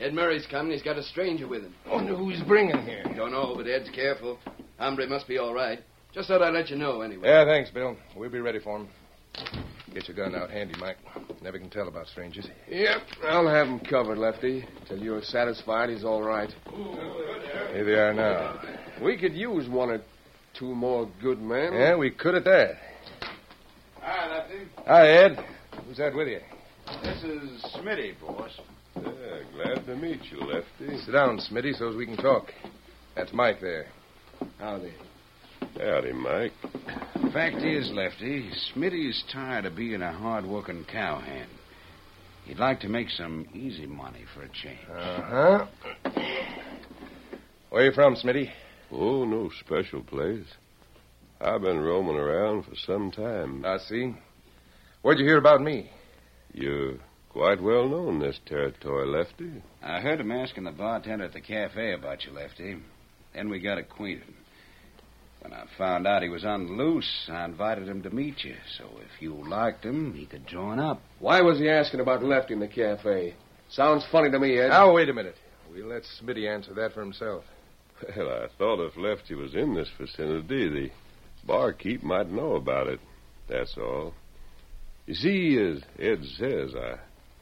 Ed 0.01 0.15
Murray's 0.15 0.47
coming. 0.47 0.73
He's 0.73 0.83
got 0.83 0.97
a 0.97 1.03
stranger 1.03 1.47
with 1.47 1.65
him. 1.65 1.75
Wonder 1.87 2.15
who 2.17 2.31
he's 2.31 2.43
bringing 2.43 2.81
here. 2.83 3.05
Don't 3.15 3.33
know, 3.33 3.55
but 3.55 3.67
Ed's 3.67 3.91
careful. 3.91 4.39
Hombre 4.79 5.07
must 5.07 5.29
be 5.29 5.37
all 5.37 5.53
right. 5.53 5.81
Just 6.15 6.29
thought 6.29 6.41
I'd 6.41 6.55
let 6.55 6.71
you 6.71 6.77
know 6.77 7.03
anyway. 7.03 7.29
Yeah, 7.29 7.45
thanks, 7.45 7.69
Bill. 7.71 7.95
We'll 8.17 8.31
be 8.31 8.41
ready 8.41 8.59
for 8.59 8.79
him. 8.79 8.89
Get 9.93 10.09
your 10.09 10.17
gun 10.17 10.35
out 10.35 10.51
handy, 10.51 10.75
Mike. 10.79 10.97
Never 11.43 11.59
can 11.59 11.69
tell 11.69 11.89
about 11.89 12.07
strangers. 12.07 12.47
Yep, 12.69 13.03
I'll 13.25 13.49
have 13.49 13.67
him 13.67 13.81
covered, 13.81 14.17
Lefty, 14.19 14.65
till 14.87 14.99
you're 14.99 15.23
satisfied 15.23 15.91
he's 15.91 16.05
all 16.05 16.23
right. 16.23 16.51
Here 17.73 17.85
they 17.85 17.93
are 17.93 18.15
now. 18.15 18.61
We 19.03 19.19
could 19.19 19.35
use 19.35 19.69
one 19.69 19.91
or 19.91 20.01
two 20.59 20.75
more 20.75 21.09
good 21.21 21.41
men. 21.41 21.73
Yeah, 21.73 21.97
we 21.97 22.11
could 22.11 22.35
at 22.35 22.45
that. 22.45 22.77
Hi, 24.11 24.39
Lefty. 24.39 24.59
Hi, 24.87 25.07
Ed. 25.07 25.45
Who's 25.87 25.99
that 25.99 26.15
with 26.15 26.29
you? 26.29 26.41
This 27.03 27.23
is 27.25 27.63
Smitty, 27.75 28.15
boss. 28.19 28.59
Yeah, 28.97 29.03
glad 29.53 29.85
to 29.85 29.97
meet 29.97 30.21
you, 30.31 30.39
Lefty. 30.39 30.97
Sit 31.05 31.13
down, 31.13 31.39
Smitty, 31.39 31.77
so 31.77 31.91
as 31.91 31.95
we 31.97 32.07
can 32.07 32.17
talk. 32.17 32.47
That's 33.15 33.35
Mike 33.35 33.61
there. 33.61 33.89
Howdy. 34.59 34.95
Howdy, 35.79 36.13
Mike. 36.15 36.53
Fact 37.35 37.57
is, 37.63 37.91
Lefty, 37.93 38.51
Smitty's 38.75 39.23
tired 39.31 39.67
of 39.67 39.77
being 39.77 40.01
a 40.01 40.13
hard-working 40.13 40.87
cowhand. 40.91 41.51
He'd 42.47 42.59
like 42.59 42.81
to 42.81 42.89
make 42.89 43.11
some 43.11 43.47
easy 43.53 43.85
money 43.85 44.25
for 44.35 44.43
a 44.43 44.49
change. 44.49 44.89
Uh 44.91 45.23
huh. 45.23 45.67
Where 47.69 47.85
you 47.85 47.93
from, 47.93 48.17
Smitty? 48.17 48.51
Oh, 48.91 49.27
no 49.27 49.51
special 49.61 50.03
place. 50.03 50.47
I've 51.41 51.63
been 51.63 51.81
roaming 51.81 52.17
around 52.17 52.65
for 52.65 52.75
some 52.75 53.11
time. 53.11 53.65
I 53.65 53.79
see. 53.79 54.15
Where'd 55.03 55.19
you 55.19 55.25
hear 55.25 55.39
about 55.39 55.61
me? 55.61 55.91
You're 56.53 56.95
quite 57.29 57.63
well 57.63 57.89
known 57.89 58.15
in 58.15 58.21
this 58.21 58.41
territory, 58.47 59.07
Lefty. 59.07 59.63
I 59.83 60.01
heard 60.01 60.21
him 60.21 60.33
asking 60.33 60.65
the 60.65 60.73
bartender 60.73 61.25
at 61.25 61.33
the 61.33 61.41
cafe 61.41 61.93
about 61.93 62.25
you, 62.25 62.33
Lefty. 62.33 62.79
Then 63.35 63.49
we 63.49 63.61
got 63.61 63.79
acquainted. 63.79 64.35
When 65.41 65.53
I 65.53 65.67
found 65.79 66.09
out 66.09 66.25
he 66.25 66.29
was 66.29 66.45
on 66.45 66.67
the 66.67 66.73
loose, 66.73 67.29
I 67.31 67.45
invited 67.45 67.87
him 67.89 68.03
to 68.03 68.11
meet 68.11 68.43
you. 68.43 68.57
So 68.77 68.87
if 68.99 69.23
you 69.23 69.35
liked 69.49 69.85
him, 69.85 70.15
he 70.15 70.27
could 70.27 70.49
join 70.49 70.81
up. 70.81 71.01
Why 71.21 71.41
was 71.43 71.61
he 71.61 71.69
asking 71.69 72.01
about 72.01 72.25
Lefty 72.25 72.55
in 72.55 72.61
the 72.61 72.67
cafe? 72.67 73.35
Sounds 73.71 74.05
funny 74.11 74.31
to 74.33 74.39
me, 74.41 74.59
Ed. 74.59 74.69
Now, 74.69 74.93
wait 74.93 75.09
a 75.09 75.15
minute. 75.15 75.37
We'll 75.71 75.87
let 75.87 76.03
Smitty 76.21 76.53
answer 76.53 76.75
that 76.75 76.95
for 76.95 77.01
himself. 77.01 77.45
Well, 78.17 78.29
I 78.29 78.47
thought 78.59 78.85
if 78.85 78.97
Lefty 78.97 79.35
was 79.35 79.55
in 79.55 79.75
this 79.75 79.89
vicinity, 79.99 80.69
the 80.69 80.91
barkeep 81.47 82.03
might 82.03 82.31
know 82.31 82.55
about 82.57 82.89
it. 82.89 83.01
That's 83.49 83.77
all. 83.79 84.15
You 85.07 85.15
see, 85.15 85.57
as 85.59 85.83
Ed 85.99 86.25
says, 86.37 86.75
I 86.75 86.97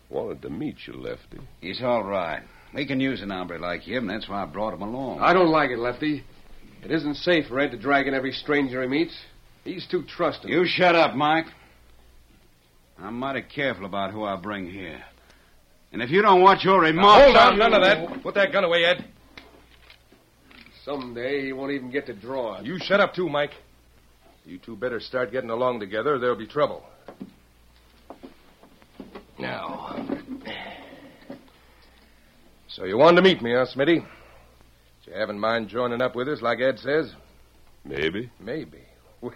wanted 0.09 0.43
to 0.43 0.51
meet 0.51 0.77
you, 0.87 0.95
Lefty. 0.95 1.39
He's 1.61 1.83
all 1.83 2.05
right. 2.05 2.43
We 2.75 2.87
can 2.87 3.01
use 3.01 3.23
an 3.23 3.31
hombre 3.31 3.59
like 3.59 3.81
him. 3.83 4.07
That's 4.07 4.29
why 4.29 4.43
I 4.43 4.47
brought 4.47 4.75
him 4.75 4.83
along. 4.83 5.21
I 5.21 5.33
don't 5.33 5.51
like 5.51 5.71
it, 5.71 5.79
Lefty. 5.79 6.25
It 6.85 6.91
isn't 6.91 7.15
safe 7.17 7.47
for 7.49 7.59
Ed 7.59 7.71
to 7.73 7.77
drag 7.79 8.07
in 8.07 8.15
every 8.15 8.33
stranger 8.33 8.83
he 8.83 8.89
meets. 8.89 9.17
He's 9.65 9.87
too 9.89 10.05
trusting. 10.05 10.51
You 10.51 10.65
shut 10.67 10.95
up, 10.95 11.15
Mike. 11.17 11.47
I'm 12.99 13.19
mighty 13.19 13.43
careful 13.43 13.85
about 13.85 14.13
who 14.13 14.25
I 14.25 14.37
bring 14.37 14.71
here. 14.71 15.03
And 15.93 16.03
if 16.03 16.11
you 16.11 16.23
don't 16.23 16.43
watch 16.43 16.65
your 16.65 16.81
remarks. 16.81 17.25
Hold 17.25 17.37
on, 17.37 17.53
I'll- 17.53 17.57
none 17.71 17.75
of 17.75 17.83
that. 17.83 18.23
Put 18.23 18.35
that 18.35 18.53
gun 18.53 18.65
away, 18.65 18.85
Ed. 18.85 19.05
Someday 20.85 21.45
he 21.47 21.53
won't 21.53 21.73
even 21.73 21.91
get 21.91 22.07
to 22.07 22.13
draw 22.15 22.57
it. 22.59 22.65
You 22.67 22.79
shut 22.79 23.01
up, 23.01 23.15
too, 23.15 23.29
Mike. 23.29 23.51
You 24.47 24.59
two 24.59 24.77
better 24.77 25.01
start 25.01 25.33
getting 25.33 25.51
along 25.51 25.81
together, 25.81 26.15
or 26.15 26.19
there'll 26.19 26.37
be 26.37 26.47
trouble. 26.47 26.85
Now. 29.39 30.07
So 32.69 32.85
you 32.85 32.97
wanted 32.97 33.17
to 33.17 33.23
meet 33.23 33.43
me, 33.43 33.53
huh, 33.53 33.67
Smitty? 33.75 34.07
You 35.07 35.13
haven't 35.13 35.41
mind 35.41 35.69
joining 35.69 36.01
up 36.01 36.15
with 36.15 36.29
us, 36.29 36.43
like 36.43 36.61
Ed 36.61 36.79
says? 36.79 37.13
Maybe. 37.85 38.31
Maybe. 38.39 38.83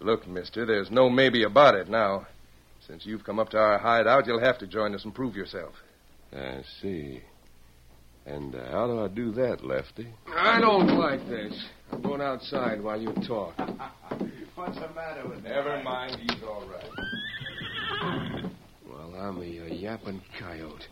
Look, 0.00 0.26
mister, 0.28 0.66
there's 0.66 0.90
no 0.90 1.08
maybe 1.08 1.42
about 1.44 1.74
it 1.74 1.88
now. 1.88 2.26
Since 2.86 3.06
you've 3.06 3.24
come 3.24 3.38
up 3.38 3.50
to 3.50 3.58
our 3.58 3.78
hideout, 3.78 4.26
you'll 4.26 4.40
have 4.40 4.58
to 4.58 4.66
join 4.66 4.94
us 4.94 5.04
and 5.04 5.14
prove 5.14 5.36
yourself. 5.36 5.74
I 6.32 6.62
see. 6.80 7.22
And 8.26 8.54
uh, 8.54 8.70
how 8.70 8.86
do 8.86 9.00
I 9.00 9.08
do 9.08 9.32
that, 9.32 9.64
Lefty? 9.64 10.06
I 10.28 10.60
don't 10.60 10.98
like 10.98 11.26
this. 11.28 11.52
I'm 11.90 12.02
going 12.02 12.20
outside 12.20 12.80
while 12.82 13.00
you 13.00 13.12
talk. 13.26 13.58
What's 14.54 14.76
the 14.76 14.88
matter 14.94 15.28
with 15.28 15.42
Never 15.42 15.82
mind, 15.82 16.20
he's 16.20 16.42
all 16.44 16.64
right. 16.68 18.44
Well, 18.88 19.14
I'm 19.18 19.38
a, 19.38 19.40
a 19.40 19.74
yapping 19.74 20.22
coyote. 20.38 20.86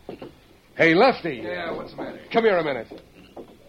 Hey, 0.75 0.93
Lefty. 0.93 1.41
Yeah, 1.43 1.71
what's 1.73 1.91
the 1.91 1.97
matter? 1.97 2.19
Come 2.33 2.43
here 2.43 2.57
a 2.57 2.63
minute. 2.63 2.87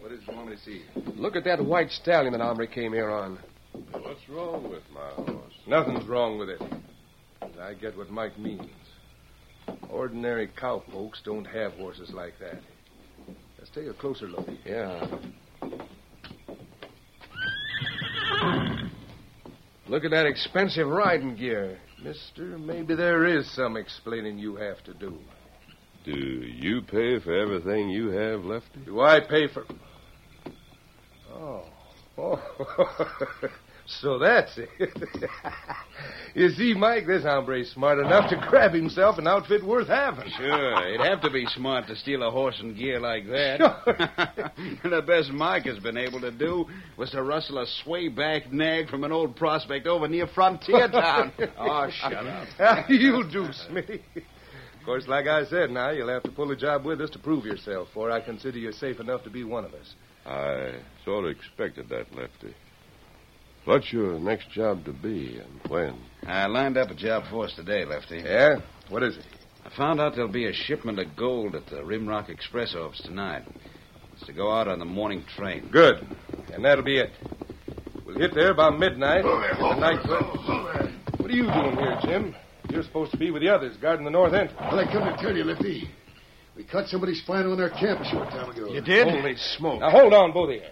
What 0.00 0.10
did 0.10 0.20
you 0.26 0.34
want 0.34 0.48
me 0.48 0.56
to 0.56 0.62
see? 0.62 0.82
Look 1.14 1.36
at 1.36 1.44
that 1.44 1.64
white 1.64 1.90
stallion 1.90 2.32
that 2.32 2.40
hombre 2.40 2.66
came 2.66 2.92
here 2.92 3.10
on. 3.10 3.38
What's 3.92 4.28
wrong 4.28 4.68
with 4.68 4.82
my 4.92 5.08
horse? 5.10 5.54
Nothing's 5.66 6.04
wrong 6.06 6.38
with 6.38 6.48
it. 6.48 6.62
I 7.60 7.74
get 7.74 7.96
what 7.96 8.10
Mike 8.10 8.38
means. 8.38 8.70
Ordinary 9.88 10.48
cowpokes 10.58 11.20
don't 11.24 11.44
have 11.44 11.72
horses 11.74 12.10
like 12.12 12.34
that. 12.40 12.60
Take 13.74 13.86
a 13.86 13.94
closer 13.94 14.26
look. 14.26 14.46
Yeah. 14.66 15.06
Look 19.88 20.04
at 20.04 20.10
that 20.10 20.26
expensive 20.26 20.86
riding 20.86 21.36
gear. 21.36 21.78
Mister, 22.02 22.58
maybe 22.58 22.94
there 22.94 23.26
is 23.26 23.50
some 23.54 23.76
explaining 23.76 24.38
you 24.38 24.56
have 24.56 24.82
to 24.84 24.94
do. 24.94 25.18
Do 26.04 26.12
you 26.12 26.82
pay 26.82 27.18
for 27.20 27.32
everything 27.32 27.88
you 27.90 28.08
have, 28.08 28.44
Lefty? 28.44 28.80
Do 28.84 29.00
I 29.00 29.20
pay 29.20 29.48
for. 29.48 29.64
Oh. 31.32 31.64
Oh. 32.18 32.38
So 34.00 34.18
that's 34.18 34.56
it. 34.56 34.68
you 36.34 36.48
see, 36.50 36.74
Mike, 36.74 37.06
this 37.06 37.22
hombre's 37.22 37.70
smart 37.72 37.98
enough 37.98 38.30
to 38.30 38.36
grab 38.48 38.72
himself 38.72 39.18
an 39.18 39.26
outfit 39.26 39.64
worth 39.64 39.88
having. 39.88 40.30
Sure, 40.36 40.90
he'd 40.90 41.00
have 41.00 41.20
to 41.22 41.30
be 41.30 41.46
smart 41.46 41.86
to 41.88 41.96
steal 41.96 42.22
a 42.22 42.30
horse 42.30 42.58
and 42.60 42.76
gear 42.76 43.00
like 43.00 43.26
that. 43.26 43.58
Sure. 43.58 44.90
the 44.90 45.02
best 45.02 45.30
Mike 45.30 45.64
has 45.64 45.78
been 45.78 45.96
able 45.96 46.20
to 46.20 46.30
do 46.30 46.66
was 46.96 47.10
to 47.10 47.22
rustle 47.22 47.58
a 47.58 47.66
sway-back 47.84 48.52
nag 48.52 48.88
from 48.88 49.04
an 49.04 49.12
old 49.12 49.36
prospect 49.36 49.86
over 49.86 50.08
near 50.08 50.26
Frontier 50.28 50.88
Town. 50.88 51.32
Oh, 51.58 51.88
shut 51.90 52.12
up. 52.26 52.48
Ah, 52.58 52.84
you'll 52.88 53.28
do, 53.28 53.44
Smitty. 53.44 54.00
Of 54.16 54.86
course, 54.86 55.06
like 55.06 55.26
I 55.26 55.44
said, 55.44 55.70
now 55.70 55.90
you'll 55.90 56.08
have 56.08 56.24
to 56.24 56.30
pull 56.30 56.50
a 56.50 56.56
job 56.56 56.84
with 56.84 57.00
us 57.00 57.10
to 57.10 57.18
prove 57.18 57.44
yourself, 57.44 57.88
for 57.94 58.10
I 58.10 58.20
consider 58.20 58.58
you 58.58 58.72
safe 58.72 58.98
enough 59.00 59.22
to 59.24 59.30
be 59.30 59.44
one 59.44 59.64
of 59.64 59.74
us. 59.74 59.94
I 60.26 60.72
sort 61.04 61.24
of 61.24 61.30
expected 61.30 61.88
that, 61.88 62.12
Lefty. 62.14 62.54
What's 63.64 63.92
your 63.92 64.18
next 64.18 64.50
job 64.50 64.84
to 64.86 64.92
be 64.92 65.38
and 65.38 65.70
when? 65.70 65.96
I 66.26 66.46
lined 66.46 66.76
up 66.76 66.90
a 66.90 66.94
job 66.94 67.24
for 67.30 67.44
us 67.44 67.54
today, 67.54 67.84
Lefty. 67.84 68.16
Yeah? 68.16 68.56
What 68.88 69.04
is 69.04 69.16
it? 69.16 69.24
I 69.64 69.70
found 69.76 70.00
out 70.00 70.16
there'll 70.16 70.32
be 70.32 70.48
a 70.48 70.52
shipment 70.52 70.98
of 70.98 71.14
gold 71.16 71.54
at 71.54 71.66
the 71.66 71.76
Rimrock 71.76 72.28
Express 72.28 72.74
office 72.74 73.00
tonight. 73.04 73.44
It's 74.14 74.26
to 74.26 74.32
go 74.32 74.50
out 74.50 74.66
on 74.66 74.80
the 74.80 74.84
morning 74.84 75.24
train. 75.36 75.68
Good. 75.70 76.04
And 76.52 76.64
that'll 76.64 76.82
be 76.82 76.98
it. 76.98 77.10
We'll 78.04 78.18
hit 78.18 78.34
there 78.34 78.50
about 78.50 78.80
midnight. 78.80 79.22
The 79.22 79.74
night 79.76 80.04
What 81.18 81.30
are 81.30 81.34
you 81.34 81.44
doing 81.44 81.76
here, 81.76 81.98
Jim? 82.02 82.34
You're 82.68 82.82
supposed 82.82 83.12
to 83.12 83.16
be 83.16 83.30
with 83.30 83.42
the 83.42 83.48
others, 83.48 83.76
guarding 83.80 84.04
the 84.04 84.10
north 84.10 84.34
entrance. 84.34 84.58
Well, 84.60 84.80
I 84.80 84.90
come 84.90 85.04
to 85.04 85.22
tell 85.22 85.36
you, 85.36 85.44
Lefty. 85.44 85.88
We 86.56 86.64
caught 86.64 86.88
somebody 86.88 87.14
spying 87.14 87.46
on 87.46 87.60
our 87.60 87.70
camp 87.70 88.00
a 88.00 88.04
short 88.10 88.28
time 88.30 88.50
ago. 88.50 88.72
You 88.72 88.80
did? 88.80 89.06
Holy 89.06 89.36
smoke. 89.36 89.80
Now, 89.80 89.90
hold 89.90 90.12
on, 90.12 90.32
both 90.32 90.48
of 90.48 90.56
you. 90.56 90.62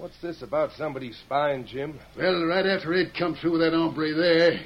What's 0.00 0.18
this 0.22 0.40
about 0.40 0.70
somebody 0.78 1.12
spying, 1.12 1.66
Jim? 1.66 2.00
Well, 2.16 2.46
right 2.46 2.64
after 2.64 2.94
Ed 2.94 3.12
come 3.18 3.34
through 3.34 3.52
with 3.52 3.60
that 3.60 3.74
hombre 3.74 4.14
there, 4.14 4.58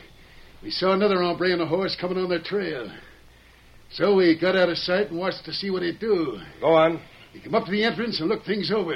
we 0.63 0.71
saw 0.71 0.93
another 0.93 1.21
hombre 1.21 1.53
on 1.53 1.61
a 1.61 1.67
horse 1.67 1.97
coming 2.01 2.19
on 2.19 2.29
their 2.29 2.41
trail. 2.41 2.89
So 3.91 4.15
we 4.15 4.39
got 4.41 4.55
out 4.55 4.69
of 4.69 4.79
sight 4.79 5.09
and 5.09 5.19
watched 5.19 5.45
to 5.47 5.53
see 5.53 5.71
what 5.71 5.83
he'd 5.83 5.99
do. 5.99 6.39
Go 6.61 6.75
on. 6.75 7.01
He 7.33 7.41
come 7.41 7.57
up 7.57 7.65
to 7.65 7.73
the 7.73 7.83
entrance 7.83 8.21
and 8.21 8.29
looked 8.29 8.47
things 8.47 8.71
over. 8.73 8.95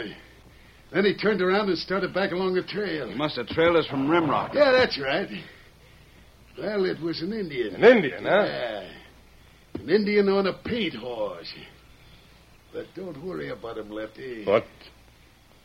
Then 0.94 1.04
he 1.04 1.16
turned 1.16 1.42
around 1.42 1.70
and 1.70 1.78
started 1.78 2.14
back 2.14 2.30
along 2.30 2.54
the 2.54 2.62
trail. 2.62 3.08
He 3.08 3.16
must 3.16 3.34
have 3.36 3.48
trailed 3.48 3.74
us 3.74 3.88
from 3.88 4.06
Rimrock. 4.06 4.54
Yeah, 4.54 4.70
that's 4.70 4.96
right. 4.96 5.28
Well, 6.56 6.84
it 6.84 7.00
was 7.00 7.20
an 7.20 7.32
Indian. 7.32 7.74
An 7.74 7.84
Indian, 7.84 8.22
huh? 8.22 8.44
Yeah. 8.46 8.88
An 9.74 9.90
Indian 9.90 10.28
on 10.28 10.46
a 10.46 10.52
paint 10.52 10.94
horse. 10.94 11.52
But 12.72 12.86
don't 12.94 13.26
worry 13.26 13.48
about 13.48 13.76
him, 13.76 13.90
Lefty. 13.90 14.44
What? 14.44 14.64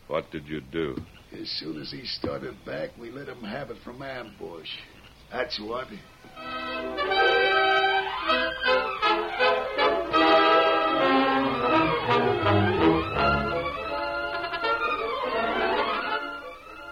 What 0.07 0.29
did 0.31 0.47
you 0.47 0.61
do? 0.61 0.97
As 1.39 1.49
soon 1.59 1.81
as 1.81 1.91
he 1.91 2.05
started 2.05 2.55
back, 2.65 2.89
we 2.99 3.09
let 3.09 3.27
him 3.27 3.43
have 3.43 3.71
it 3.71 3.77
from 3.83 4.01
ambush. 4.01 4.69
That's 5.31 5.59
what. 5.59 5.87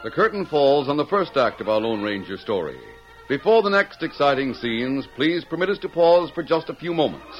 The 0.03 0.09
curtain 0.09 0.47
falls 0.47 0.89
on 0.89 0.97
the 0.97 1.05
first 1.05 1.37
act 1.37 1.61
of 1.61 1.69
our 1.69 1.79
Lone 1.79 2.01
Ranger 2.01 2.37
story. 2.37 2.79
Before 3.29 3.61
the 3.61 3.69
next 3.69 4.01
exciting 4.01 4.55
scenes, 4.55 5.07
please 5.15 5.45
permit 5.45 5.69
us 5.69 5.77
to 5.79 5.89
pause 5.89 6.31
for 6.31 6.41
just 6.41 6.69
a 6.69 6.75
few 6.75 6.93
moments. 6.93 7.37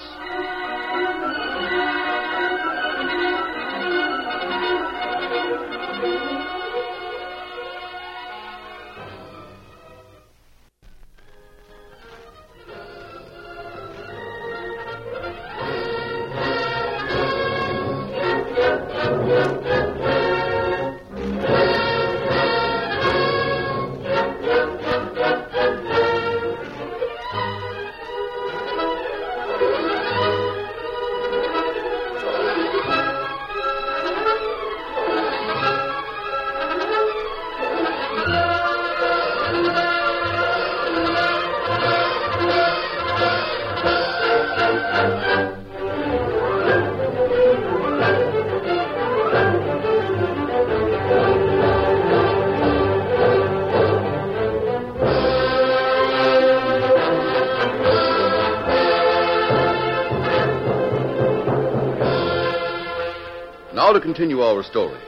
Continue 64.22 64.44
our 64.44 64.62
story. 64.62 65.02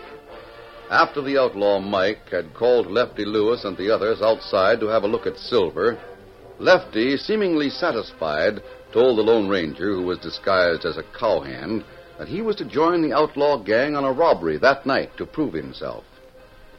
After 0.89 1.21
the 1.21 1.37
outlaw 1.37 1.79
Mike 1.79 2.29
had 2.31 2.51
called 2.55 2.89
Lefty 2.89 3.25
Lewis 3.25 3.63
and 3.63 3.77
the 3.77 3.93
others 3.93 4.23
outside 4.23 4.79
to 4.79 4.87
have 4.87 5.03
a 5.03 5.07
look 5.07 5.27
at 5.27 5.37
Silver, 5.37 5.99
Lefty, 6.57 7.15
seemingly 7.17 7.69
satisfied, 7.69 8.63
told 8.91 9.19
the 9.19 9.21
Lone 9.21 9.47
Ranger, 9.47 9.93
who 9.93 10.01
was 10.01 10.17
disguised 10.17 10.83
as 10.83 10.97
a 10.97 11.03
cowhand, 11.15 11.83
that 12.17 12.27
he 12.27 12.41
was 12.41 12.55
to 12.55 12.65
join 12.65 13.03
the 13.03 13.13
outlaw 13.13 13.55
gang 13.55 13.95
on 13.95 14.03
a 14.03 14.11
robbery 14.11 14.57
that 14.57 14.83
night 14.83 15.15
to 15.17 15.27
prove 15.27 15.53
himself. 15.53 16.05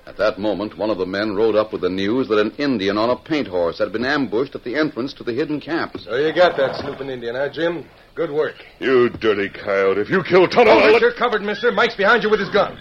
At 0.07 0.19
that 0.19 0.39
moment, 0.39 0.77
one 0.77 0.91
of 0.91 0.99
the 0.99 1.07
men 1.07 1.35
rode 1.35 1.57
up 1.57 1.73
with 1.73 1.81
the 1.81 1.89
news 1.89 2.29
that 2.29 2.39
an 2.39 2.51
Indian 2.59 2.99
on 2.99 3.09
a 3.09 3.17
paint 3.17 3.49
horse 3.49 3.79
had 3.79 3.91
been 3.91 4.05
ambushed 4.05 4.55
at 4.55 4.63
the 4.63 4.77
entrance 4.77 5.15
to 5.15 5.25
the 5.25 5.33
hidden 5.33 5.61
camp. 5.63 5.97
So 5.99 6.17
you 6.17 6.33
got 6.35 6.57
that 6.59 6.77
snooping 6.77 7.09
Indian, 7.09 7.35
huh, 7.35 7.49
Jim? 7.49 7.87
Good 8.15 8.31
work. 8.31 8.57
You 8.81 9.09
dirty 9.09 9.49
coyote. 9.49 9.99
If 9.99 10.11
you 10.11 10.23
kill 10.23 10.47
Tonto, 10.47 10.71
Hold 10.71 10.83
I'll 10.83 10.89
it, 10.91 10.93
let... 10.93 11.01
you're 11.03 11.15
covered, 11.15 11.41
mister. 11.43 11.73
Mike's 11.73 11.97
behind 11.97 12.23
you 12.23 12.29
with 12.31 12.39
his 12.39 12.51
gun. 12.51 12.79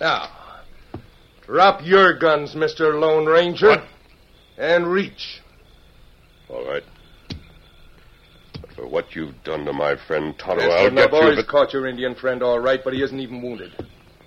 Now, 0.00 0.28
drop 1.46 1.80
your 1.86 2.18
guns, 2.18 2.54
Mr. 2.56 2.98
Lone 2.98 3.26
Ranger. 3.26 3.68
What? 3.68 3.84
And 4.58 4.88
reach. 4.88 5.40
All 6.48 6.66
right. 6.66 6.82
But 8.60 8.72
for 8.74 8.88
what 8.88 9.14
you've 9.14 9.40
done 9.44 9.64
to 9.66 9.72
my 9.72 9.94
friend 10.08 10.36
Tonto, 10.38 10.56
Mister, 10.56 10.70
I'll 10.72 10.90
my 10.90 11.02
get 11.02 11.12
you. 11.12 11.20
boys 11.20 11.36
But 11.36 11.46
caught 11.46 11.72
your 11.72 11.86
Indian 11.86 12.16
friend 12.16 12.42
all 12.42 12.58
right, 12.58 12.80
but 12.82 12.94
he 12.94 13.02
isn't 13.02 13.18
even 13.20 13.40
wounded. 13.42 13.72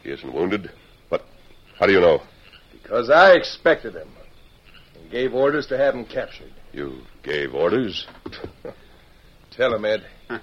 he 0.02 0.10
isn't 0.12 0.34
wounded. 0.34 0.72
But 1.84 1.90
how 1.90 2.00
do 2.00 2.00
you 2.00 2.00
know? 2.18 2.24
Because 2.72 3.10
I 3.10 3.34
expected 3.34 3.94
him. 3.94 4.08
And 4.96 5.12
gave 5.12 5.34
orders 5.34 5.68
to 5.68 5.78
have 5.78 5.94
him 5.94 6.06
captured. 6.06 6.54
You 6.72 7.02
gave 7.24 7.54
orders? 7.54 8.08
Tell 9.52 9.76
him, 9.76 9.84
Ed. 9.84 10.06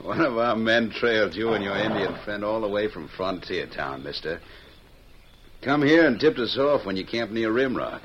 One 0.00 0.22
of 0.22 0.38
our 0.38 0.56
men 0.56 0.92
trailed 0.92 1.34
you 1.34 1.52
and 1.52 1.62
your 1.62 1.76
Indian 1.76 2.16
friend 2.24 2.42
all 2.42 2.62
the 2.62 2.68
way 2.68 2.88
from 2.88 3.08
Frontier 3.08 3.66
Town, 3.66 4.02
mister. 4.02 4.40
Come 5.60 5.82
here 5.82 6.06
and 6.06 6.18
tipped 6.18 6.38
us 6.38 6.56
off 6.56 6.86
when 6.86 6.96
you 6.96 7.04
camped 7.04 7.34
near 7.34 7.50
Rimrock. 7.50 8.00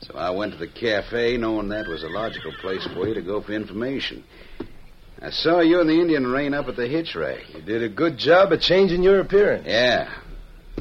So 0.00 0.16
I 0.16 0.30
went 0.30 0.54
to 0.54 0.58
the 0.58 0.66
cafe 0.66 1.36
knowing 1.36 1.68
that 1.68 1.86
was 1.86 2.02
a 2.02 2.08
logical 2.08 2.52
place 2.60 2.84
for 2.92 3.06
you 3.06 3.14
to 3.14 3.22
go 3.22 3.40
for 3.40 3.52
information. 3.52 4.24
I 5.20 5.30
saw 5.30 5.60
you 5.60 5.80
and 5.80 5.88
the 5.88 6.00
Indian 6.00 6.26
rein 6.26 6.54
up 6.54 6.66
at 6.66 6.74
the 6.74 6.88
hitch 6.88 7.14
rack. 7.14 7.54
You 7.54 7.62
did 7.62 7.84
a 7.84 7.88
good 7.88 8.18
job 8.18 8.50
of 8.50 8.60
changing 8.60 9.04
your 9.04 9.20
appearance. 9.20 9.64
Yeah. 9.64 10.12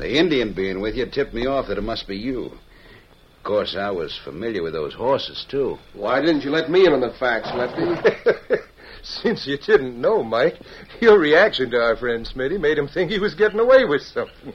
The 0.01 0.17
Indian 0.17 0.51
being 0.53 0.81
with 0.81 0.95
you 0.95 1.05
tipped 1.05 1.31
me 1.31 1.45
off 1.45 1.67
that 1.67 1.77
it 1.77 1.83
must 1.83 2.07
be 2.07 2.17
you. 2.17 2.45
Of 2.45 3.43
course, 3.43 3.75
I 3.75 3.91
was 3.91 4.19
familiar 4.23 4.63
with 4.63 4.73
those 4.73 4.95
horses, 4.95 5.45
too. 5.47 5.77
Why 5.93 6.19
didn't 6.21 6.41
you 6.41 6.49
let 6.49 6.71
me 6.71 6.87
in 6.87 6.93
on 6.93 7.01
the 7.01 7.13
facts, 7.19 7.51
Lefty? 7.53 8.57
Since 9.03 9.45
you 9.45 9.59
didn't 9.59 10.01
know, 10.01 10.23
Mike, 10.23 10.59
your 11.01 11.19
reaction 11.19 11.69
to 11.69 11.77
our 11.77 11.95
friend 11.95 12.25
Smitty 12.25 12.59
made 12.59 12.79
him 12.79 12.87
think 12.87 13.11
he 13.11 13.19
was 13.19 13.35
getting 13.35 13.59
away 13.59 13.85
with 13.85 14.01
something. 14.01 14.53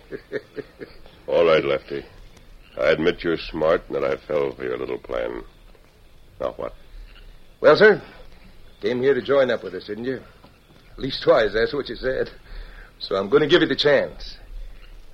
All 1.29 1.47
right, 1.47 1.65
Lefty. 1.65 2.05
I 2.77 2.91
admit 2.91 3.23
you're 3.23 3.39
smart 3.39 3.83
and 3.87 3.95
that 3.95 4.03
I 4.03 4.17
fell 4.27 4.53
for 4.53 4.65
your 4.65 4.79
little 4.79 4.99
plan. 4.99 5.45
Now 6.41 6.55
what? 6.57 6.75
well, 7.61 7.77
sir, 7.77 8.03
came 8.83 9.01
here 9.01 9.15
to 9.15 9.23
join 9.23 9.53
up 9.53 9.63
with 9.63 9.75
us, 9.75 9.87
didn't 9.87 10.07
you? 10.07 10.17
at 10.17 10.99
Leastwise, 10.99 11.53
that's 11.55 11.73
what 11.73 11.89
you 11.89 11.95
said. 11.95 12.31
So 12.99 13.15
I'm 13.15 13.31
going 13.31 13.45
to 13.45 13.49
give 13.49 13.63
you 13.63 13.69
the 13.69 13.77
chance. 13.77 14.39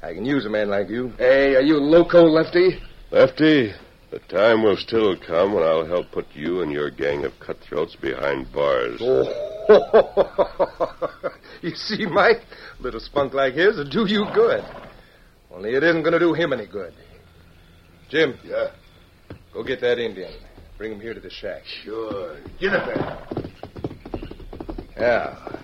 I 0.02 0.14
can 0.14 0.24
use 0.24 0.44
a 0.46 0.50
man 0.50 0.68
like 0.68 0.88
you. 0.88 1.12
hey, 1.16 1.54
are 1.54 1.62
you 1.62 1.76
loco, 1.76 2.24
Lefty? 2.24 2.80
Lefty, 3.12 3.72
the 4.10 4.18
time 4.18 4.64
will 4.64 4.76
still 4.76 5.16
come 5.16 5.54
when 5.54 5.62
I'll 5.62 5.86
help 5.86 6.10
put 6.10 6.26
you 6.34 6.62
and 6.62 6.72
your 6.72 6.90
gang 6.90 7.24
of 7.24 7.32
cutthroats 7.38 7.94
behind 7.94 8.52
bars. 8.52 9.00
Oh. 9.00 9.48
you 11.62 11.70
see, 11.76 12.04
Mike, 12.06 12.42
a 12.78 12.82
little 12.82 12.98
spunk 12.98 13.32
like 13.32 13.54
his 13.54 13.76
will 13.76 13.88
do 13.88 14.06
you 14.06 14.26
good. 14.34 14.64
Only 15.52 15.74
it 15.74 15.84
isn't 15.84 16.02
going 16.02 16.14
to 16.14 16.18
do 16.18 16.34
him 16.34 16.52
any 16.52 16.66
good. 16.66 16.92
Jim. 18.08 18.36
Yeah. 18.44 18.72
Go 19.52 19.62
get 19.62 19.80
that 19.82 19.98
Indian. 19.98 20.32
Bring 20.78 20.92
him 20.92 21.00
here 21.00 21.14
to 21.14 21.20
the 21.20 21.30
shack. 21.30 21.62
Sure. 21.84 22.38
Get 22.58 22.72
up 22.72 22.86
there. 22.86 23.52
Now, 24.98 25.38
for 25.46 25.52
the 25.52 25.61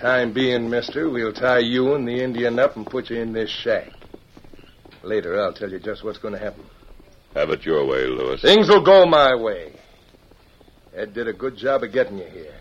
time 0.00 0.32
being, 0.32 0.70
mister, 0.70 1.10
we'll 1.10 1.32
tie 1.32 1.58
you 1.58 1.94
and 1.94 2.08
the 2.08 2.22
Indian 2.22 2.58
up 2.58 2.76
and 2.76 2.86
put 2.86 3.10
you 3.10 3.20
in 3.20 3.32
this 3.32 3.50
shack. 3.50 3.90
Later, 5.02 5.40
I'll 5.40 5.52
tell 5.52 5.70
you 5.70 5.78
just 5.78 6.02
what's 6.02 6.18
going 6.18 6.34
to 6.34 6.40
happen. 6.40 6.64
Have 7.34 7.50
it 7.50 7.64
your 7.64 7.86
way, 7.86 8.06
Lewis. 8.06 8.42
Things 8.42 8.68
will 8.68 8.82
go 8.82 9.06
my 9.06 9.34
way. 9.34 9.74
Ed 10.94 11.12
did 11.14 11.28
a 11.28 11.32
good 11.32 11.56
job 11.56 11.82
of 11.82 11.92
getting 11.92 12.18
you 12.18 12.26
here. 12.26 12.54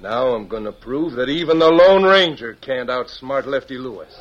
Now 0.00 0.28
I'm 0.28 0.48
going 0.48 0.64
to 0.64 0.72
prove 0.72 1.12
that 1.14 1.28
even 1.28 1.58
the 1.58 1.68
Lone 1.68 2.04
Ranger 2.04 2.54
can't 2.54 2.88
outsmart 2.88 3.44
Lefty 3.44 3.76
Lewis. 3.76 4.14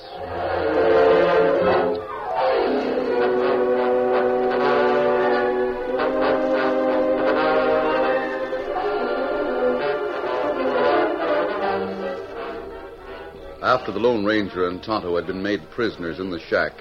After 13.70 13.92
the 13.92 14.00
Lone 14.00 14.26
Ranger 14.26 14.68
and 14.68 14.82
Tonto 14.82 15.16
had 15.16 15.28
been 15.28 15.44
made 15.44 15.70
prisoners 15.70 16.18
in 16.20 16.32
the 16.32 16.40
shack, 16.40 16.72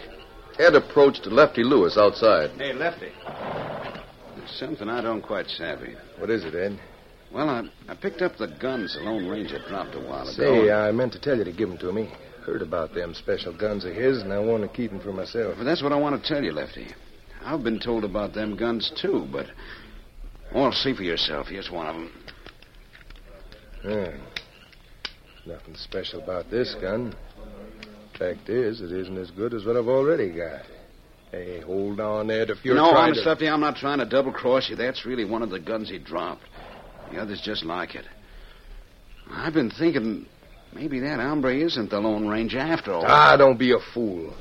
Ed 0.59 0.75
approached 0.75 1.27
Lefty 1.27 1.63
Lewis 1.63 1.99
outside. 1.99 2.49
Hey, 2.53 2.73
Lefty. 2.73 3.13
There's 4.35 4.59
something 4.59 4.89
I 4.89 5.03
don't 5.03 5.21
quite 5.21 5.49
savvy. 5.49 5.97
What 6.17 6.31
is 6.31 6.47
it, 6.47 6.55
Ed? 6.55 6.81
Well, 7.31 7.51
I, 7.51 7.69
I 7.91 7.95
picked 7.95 8.23
up 8.23 8.39
the 8.39 8.47
guns 8.47 8.95
the 8.95 9.05
Lone 9.05 9.29
Ranger 9.29 9.59
dropped 9.69 9.97
a 9.97 10.01
while 10.01 10.23
ago. 10.23 10.33
Say, 10.33 10.71
I 10.73 10.91
meant 10.93 11.13
to 11.13 11.21
tell 11.21 11.37
you 11.37 11.45
to 11.45 11.53
give 11.53 11.69
them 11.69 11.77
to 11.77 11.93
me. 11.93 12.11
Heard 12.47 12.63
about 12.63 12.95
them 12.95 13.13
special 13.13 13.53
guns 13.53 13.85
of 13.85 13.93
his, 13.93 14.23
and 14.23 14.33
I 14.33 14.39
want 14.39 14.63
to 14.63 14.69
keep 14.75 14.91
them 14.91 15.01
for 15.01 15.13
myself. 15.13 15.57
Well, 15.57 15.67
that's 15.67 15.83
what 15.83 15.93
I 15.93 15.97
want 15.97 16.23
to 16.23 16.27
tell 16.27 16.43
you, 16.43 16.53
Lefty. 16.53 16.87
I've 17.45 17.63
been 17.63 17.81
told 17.81 18.05
about 18.05 18.33
them 18.33 18.57
guns, 18.57 18.91
too, 18.99 19.29
but. 19.31 19.45
Well, 20.55 20.73
see 20.73 20.95
for 20.95 21.03
yourself. 21.03 21.49
Here's 21.49 21.71
one 21.71 21.87
of 21.87 21.97
them. 21.97 22.13
Yeah. 23.85 24.38
Nothing 25.49 25.77
special 25.77 26.23
about 26.23 26.51
this 26.51 26.77
gun. 26.79 27.15
Fact 28.19 28.51
is, 28.51 28.83
it 28.83 28.93
isn't 28.93 29.17
as 29.17 29.31
good 29.31 29.55
as 29.55 29.65
what 29.65 29.79
I've 29.79 29.89
already 29.89 30.29
got. 30.31 30.61
Hey, 31.31 31.61
hold 31.61 32.01
on, 32.01 32.31
Ed. 32.31 32.51
If 32.51 32.63
you're 32.67 32.75
no, 32.75 32.91
trying 32.91 33.13
honest, 33.13 33.23
to... 33.23 33.31
Lefty, 33.31 33.49
I'm 33.49 33.61
not 33.61 33.77
trying 33.77 33.99
to 33.99 34.05
double 34.05 34.31
cross 34.31 34.69
you. 34.69 34.77
That's 34.77 35.07
really 35.07 35.25
one 35.25 35.43
of 35.43 35.49
the 35.49 35.59
guns 35.59 35.89
he 35.89 35.99
dropped. 35.99 36.43
The 37.11 37.19
other's 37.19 37.41
just 37.41 37.65
like 37.65 37.95
it. 37.95 38.05
I've 39.31 39.55
been 39.55 39.71
thinking. 39.71 40.27
Maybe 40.75 41.01
that 41.01 41.19
hombre 41.19 41.57
isn't 41.57 41.89
the 41.89 41.99
Lone 41.99 42.29
Ranger 42.29 42.59
after 42.59 42.93
all. 42.93 43.05
Ah, 43.07 43.35
don't 43.39 43.59
be 43.59 43.73
a 43.73 43.79
fool. 43.95 44.35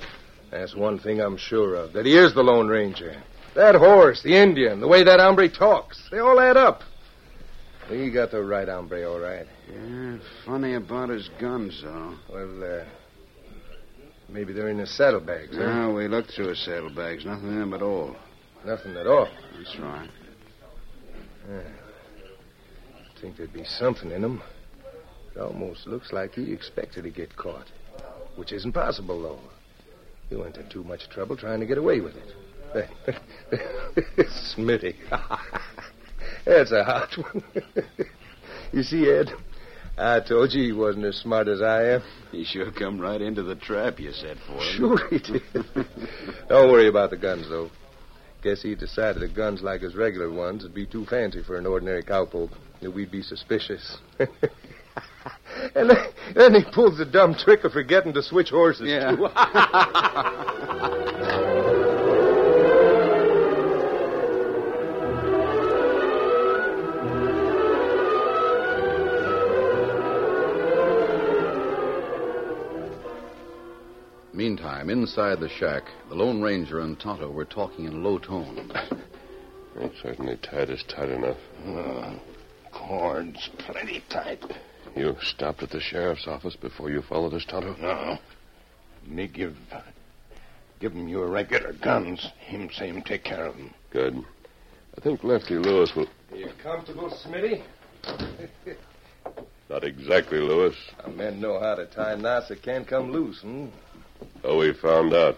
That's 0.51 0.75
one 0.75 0.99
thing 0.99 1.21
I'm 1.21 1.37
sure 1.37 1.75
of, 1.75 1.93
that 1.93 2.05
he 2.05 2.17
is 2.17 2.33
the 2.35 2.43
Lone 2.43 2.67
Ranger. 2.67 3.15
That 3.55 3.75
horse, 3.75 4.21
the 4.23 4.35
Indian, 4.35 4.81
the 4.81 4.89
way 4.89 5.05
that 5.05 5.21
hombre 5.21 5.47
talks, 5.47 6.01
they 6.11 6.19
all 6.19 6.37
add 6.37 6.57
up. 6.57 6.81
We 7.89 8.11
got 8.11 8.31
the 8.31 8.43
right 8.43 8.67
hombre, 8.67 9.09
all 9.09 9.19
right. 9.19 9.47
Yeah, 9.71 10.17
funny 10.45 10.75
about 10.75 11.09
his 11.09 11.29
guns, 11.39 11.81
though. 11.83 12.15
Well, 12.31 12.63
uh, 12.63 12.85
maybe 14.29 14.53
they're 14.53 14.69
in 14.69 14.79
his 14.79 14.95
saddlebags, 14.95 15.55
huh? 15.55 15.65
No, 15.65 15.93
we 15.93 16.07
looked 16.07 16.31
through 16.31 16.49
his 16.49 16.63
saddlebags. 16.63 17.25
Nothing 17.25 17.49
in 17.49 17.59
them 17.59 17.73
at 17.73 17.81
all. 17.81 18.15
Nothing 18.65 18.95
at 18.95 19.07
all. 19.07 19.27
That's 19.57 19.77
right. 19.79 20.09
Yeah. 21.49 21.61
I 23.17 23.21
think 23.21 23.37
there'd 23.37 23.53
be 23.53 23.65
something 23.65 24.11
in 24.11 24.21
them. 24.21 24.41
It 25.35 25.39
almost 25.39 25.87
looks 25.87 26.11
like 26.11 26.33
he 26.33 26.51
expected 26.51 27.03
to 27.03 27.09
get 27.09 27.35
caught. 27.35 27.67
Which 28.35 28.51
isn't 28.51 28.71
possible, 28.73 29.21
though. 29.21 29.39
He 30.29 30.35
went 30.35 30.57
in 30.57 30.69
too 30.69 30.83
much 30.83 31.09
trouble 31.09 31.37
trying 31.37 31.59
to 31.59 31.65
get 31.65 31.77
away 31.77 32.01
with 32.01 32.15
it. 32.15 32.33
Smitty. 34.55 34.95
That's 36.45 36.71
a 36.71 36.83
hot 36.83 37.17
one. 37.17 37.43
you 38.73 38.83
see, 38.83 39.09
Ed, 39.09 39.31
I 39.97 40.19
told 40.19 40.53
you 40.53 40.63
he 40.63 40.71
wasn't 40.71 41.05
as 41.05 41.15
smart 41.15 41.47
as 41.47 41.61
I 41.61 41.93
am. 41.93 42.03
He 42.31 42.43
sure 42.43 42.71
come 42.71 42.99
right 42.99 43.19
into 43.19 43.41
the 43.41 43.55
trap 43.55 43.99
you 43.99 44.11
set 44.11 44.37
for 44.45 44.53
him. 44.53 44.77
Sure 44.77 45.07
he 45.09 45.17
did. 45.17 45.41
Don't 46.49 46.71
worry 46.71 46.87
about 46.87 47.09
the 47.09 47.17
guns, 47.17 47.49
though. 47.49 47.71
Guess 48.43 48.61
he 48.61 48.75
decided 48.75 49.23
the 49.23 49.27
guns 49.27 49.63
like 49.63 49.81
his 49.81 49.95
regular 49.95 50.31
ones 50.31 50.61
would 50.63 50.75
be 50.75 50.85
too 50.85 51.05
fancy 51.05 51.41
for 51.41 51.57
an 51.57 51.65
ordinary 51.65 52.03
cowpoke. 52.03 52.51
That 52.81 52.91
we'd 52.91 53.09
be 53.09 53.23
suspicious. 53.23 53.97
and 54.19 54.29
then, 55.89 55.97
then 56.35 56.53
he 56.53 56.61
pulls 56.71 56.99
the 56.99 57.05
dumb 57.05 57.33
trick 57.33 57.63
of 57.63 57.71
forgetting 57.71 58.13
to 58.13 58.21
switch 58.21 58.49
horses. 58.49 58.87
Yeah. 58.87 59.15
too. 59.15 59.27
Meantime, 74.47 74.89
inside 74.89 75.41
the 75.41 75.49
shack, 75.49 75.83
the 76.07 76.15
Lone 76.15 76.41
Ranger 76.41 76.79
and 76.79 76.97
Tonto 76.97 77.29
were 77.29 77.43
talking 77.43 77.83
in 77.83 78.01
low 78.01 78.17
tones. 78.17 78.71
It 79.75 79.91
certainly 80.01 80.37
tied 80.37 80.69
us 80.71 80.83
tight 80.87 81.09
enough. 81.09 81.35
Uh, 81.67 82.15
cords 82.71 83.49
plenty 83.57 84.01
tight. 84.09 84.41
You 84.95 85.17
stopped 85.21 85.63
at 85.63 85.69
the 85.71 85.81
sheriff's 85.81 86.27
office 86.27 86.55
before 86.55 86.89
you 86.89 87.01
followed 87.01 87.33
us, 87.33 87.43
Tonto? 87.43 87.75
No. 87.75 88.17
Me 89.05 89.27
give 89.27 89.57
give 90.79 90.93
him 90.93 91.09
your 91.09 91.27
regular 91.27 91.73
guns. 91.73 92.25
Him 92.39 92.69
say 92.71 92.87
him 92.87 93.01
take 93.01 93.25
care 93.25 93.47
of 93.47 93.57
them. 93.57 93.73
Good. 93.91 94.23
I 94.97 95.01
think 95.01 95.25
Lefty 95.25 95.55
Lewis 95.55 95.93
will. 95.93 96.07
You 96.33 96.51
comfortable, 96.63 97.09
Smitty? 97.09 97.63
Not 99.69 99.83
exactly, 99.83 100.39
Lewis. 100.39 100.75
Our 101.03 101.11
men 101.11 101.41
know 101.41 101.59
how 101.59 101.75
to 101.75 101.85
tie 101.85 102.15
knots 102.15 102.47
that 102.47 102.63
can't 102.63 102.87
come 102.87 103.11
loose, 103.11 103.41
hmm? 103.41 103.67
Oh, 104.43 104.57
we 104.59 104.73
found 104.73 105.13
out. 105.13 105.37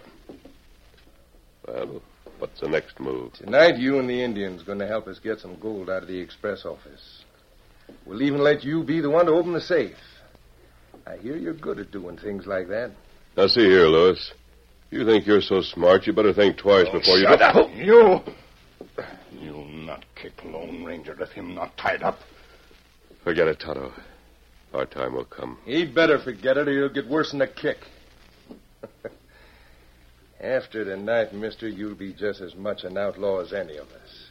Well, 1.66 2.02
what's 2.38 2.60
the 2.60 2.68
next 2.68 2.98
move? 3.00 3.32
Tonight, 3.34 3.76
you 3.76 3.98
and 3.98 4.08
the 4.08 4.22
Indians 4.22 4.62
going 4.62 4.78
to 4.78 4.86
help 4.86 5.06
us 5.06 5.18
get 5.18 5.40
some 5.40 5.58
gold 5.60 5.90
out 5.90 6.02
of 6.02 6.08
the 6.08 6.18
express 6.18 6.64
office. 6.64 7.24
We'll 8.06 8.22
even 8.22 8.40
let 8.40 8.64
you 8.64 8.82
be 8.82 9.00
the 9.00 9.10
one 9.10 9.26
to 9.26 9.32
open 9.32 9.52
the 9.52 9.60
safe. 9.60 9.96
I 11.06 11.16
hear 11.16 11.36
you're 11.36 11.54
good 11.54 11.78
at 11.78 11.90
doing 11.90 12.16
things 12.18 12.46
like 12.46 12.68
that. 12.68 12.92
Now, 13.36 13.46
see 13.46 13.62
here, 13.62 13.86
Lewis. 13.86 14.32
You 14.90 15.04
think 15.04 15.26
you're 15.26 15.40
so 15.40 15.60
smart, 15.60 16.06
you 16.06 16.12
better 16.12 16.32
think 16.32 16.56
twice 16.58 16.86
oh, 16.88 16.98
before 16.98 17.16
you. 17.16 17.24
Shut 17.24 17.42
up, 17.42 17.56
oh, 17.56 17.68
you! 17.68 18.20
You'll 19.40 19.68
not 19.68 20.04
kick 20.20 20.32
Lone 20.44 20.84
Ranger 20.84 21.16
if 21.20 21.30
him 21.30 21.54
not 21.54 21.76
tied 21.76 22.02
up. 22.02 22.18
Forget 23.22 23.46
it, 23.48 23.60
Tonto. 23.60 23.92
Our 24.74 24.86
time 24.86 25.14
will 25.14 25.24
come. 25.24 25.58
He'd 25.64 25.94
better 25.94 26.18
forget 26.18 26.56
it 26.56 26.68
or 26.68 26.72
he'll 26.72 26.88
get 26.88 27.08
worse 27.08 27.32
than 27.32 27.40
a 27.40 27.46
kick. 27.46 27.78
After 30.40 30.84
tonight, 30.84 31.34
mister, 31.34 31.68
you'll 31.68 31.94
be 31.94 32.12
just 32.12 32.40
as 32.40 32.54
much 32.54 32.84
an 32.84 32.96
outlaw 32.96 33.40
as 33.40 33.52
any 33.52 33.76
of 33.76 33.88
us. 33.88 34.30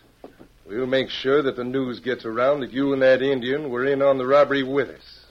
We'll 0.66 0.86
make 0.86 1.10
sure 1.10 1.42
that 1.42 1.56
the 1.56 1.64
news 1.64 2.00
gets 2.00 2.26
around 2.26 2.62
that 2.62 2.72
you 2.72 2.94
and 2.94 3.02
that 3.02 3.22
Indian 3.22 3.70
were 3.70 3.86
in 3.86 4.02
on 4.02 4.18
the 4.18 4.26
robbery 4.26 4.64
with 4.64 4.90
us. 4.90 5.26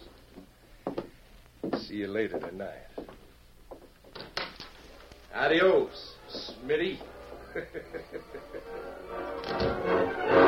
See 1.83 1.97
you 1.97 2.09
later 2.09 2.39
tonight. 2.41 2.75
Adios, 5.35 6.15
Smitty. 6.29 6.99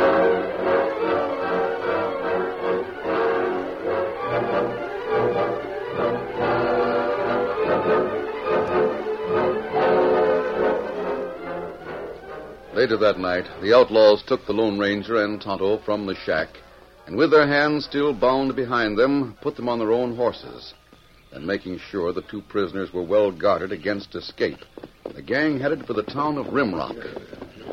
Later 12.81 12.97
that 12.97 13.19
night, 13.19 13.45
the 13.61 13.77
outlaws 13.77 14.23
took 14.27 14.47
the 14.47 14.55
Lone 14.55 14.79
Ranger 14.79 15.23
and 15.23 15.39
Tonto 15.39 15.77
from 15.85 16.07
the 16.07 16.15
shack, 16.15 16.49
and 17.07 17.15
with 17.15 17.31
their 17.31 17.47
hands 17.47 17.85
still 17.85 18.15
bound 18.15 18.57
behind 18.57 18.97
them, 18.97 19.37
put 19.43 19.55
them 19.55 19.69
on 19.69 19.79
their 19.79 19.93
own 19.93 20.17
horses. 20.17 20.73
Then, 21.31 21.45
making 21.45 21.79
sure 21.79 22.11
the 22.11 22.23
two 22.23 22.41
prisoners 22.41 22.91
were 22.91 23.03
well 23.03 23.33
guarded 23.33 23.71
against 23.71 24.15
escape, 24.15 24.61
the 25.15 25.21
gang 25.21 25.61
headed 25.61 25.85
for 25.85 25.93
the 25.93 26.05
town 26.05 26.39
of 26.39 26.55
Rimrock. 26.55 26.97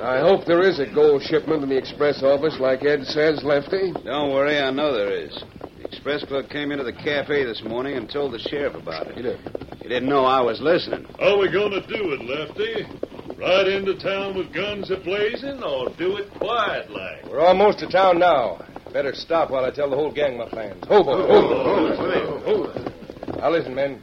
I 0.02 0.20
hope 0.20 0.43
there 0.46 0.67
is 0.67 0.78
a 0.82 0.93
gold 0.93 1.24
shipment 1.24 1.63
in 1.63 1.70
the 1.70 1.78
express 1.78 2.22
office, 2.22 2.60
like 2.60 2.84
Ed 2.84 3.06
says, 3.06 3.46
Lefty. 3.46 3.93
Don't 4.04 4.34
worry, 4.34 4.60
I 4.60 4.72
know 4.72 4.91
there 4.93 5.13
is. 5.13 5.41
The 5.78 5.86
express 5.86 6.26
clerk 6.26 6.50
came 6.50 6.74
into 6.74 6.84
the 6.84 6.91
cafe 6.91 7.46
this 7.46 7.63
morning 7.63 7.96
and 7.96 8.12
told 8.12 8.34
the 8.34 8.39
sheriff 8.39 8.76
about 8.76 9.08
it. 9.08 9.15
He 9.15 9.22
did. 9.22 9.39
He 9.82 9.88
didn't 9.88 10.10
know 10.10 10.26
I 10.26 10.41
was 10.41 10.60
listening. 10.60 11.06
How 11.17 11.39
we 11.39 11.50
going 11.50 11.72
to 11.72 11.88
do 11.88 12.12
it, 12.12 12.26
Lefty? 12.26 13.07
Ride 13.38 13.67
into 13.67 13.93
town 14.00 14.36
with 14.36 14.52
guns 14.52 14.89
a-blazing 14.89 15.62
or 15.62 15.89
do 15.89 16.17
it 16.17 16.32
quiet 16.32 16.89
like? 16.89 17.23
We're 17.30 17.39
almost 17.39 17.78
to 17.80 17.88
town 17.88 18.17
now. 18.17 18.65
Better 18.91 19.13
stop 19.13 19.52
while 19.52 19.63
I 19.63 19.69
tell 19.69 19.89
the 19.89 19.95
whole 19.95 20.12
gang 20.12 20.38
my 20.38 20.50
plans. 20.50 20.84
Hold 20.88 21.08
on, 21.08 21.30
hold 22.43 22.67
on. 22.69 23.38
Now 23.38 23.52
listen, 23.52 23.76
men. 23.76 24.02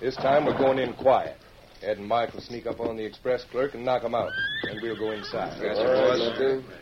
This 0.00 0.16
time 0.16 0.44
we're 0.44 0.58
going 0.58 0.78
in 0.78 0.92
quiet. 0.94 1.38
Ed 1.82 1.96
and 1.96 2.06
Mike 2.06 2.34
will 2.34 2.42
sneak 2.42 2.66
up 2.66 2.78
on 2.78 2.96
the 2.96 3.04
express 3.04 3.42
clerk 3.44 3.72
and 3.74 3.84
knock 3.84 4.02
him 4.02 4.14
out. 4.14 4.32
Then 4.72 4.80
we'll 4.82 4.96
go 4.96 5.10
inside. 5.12 5.60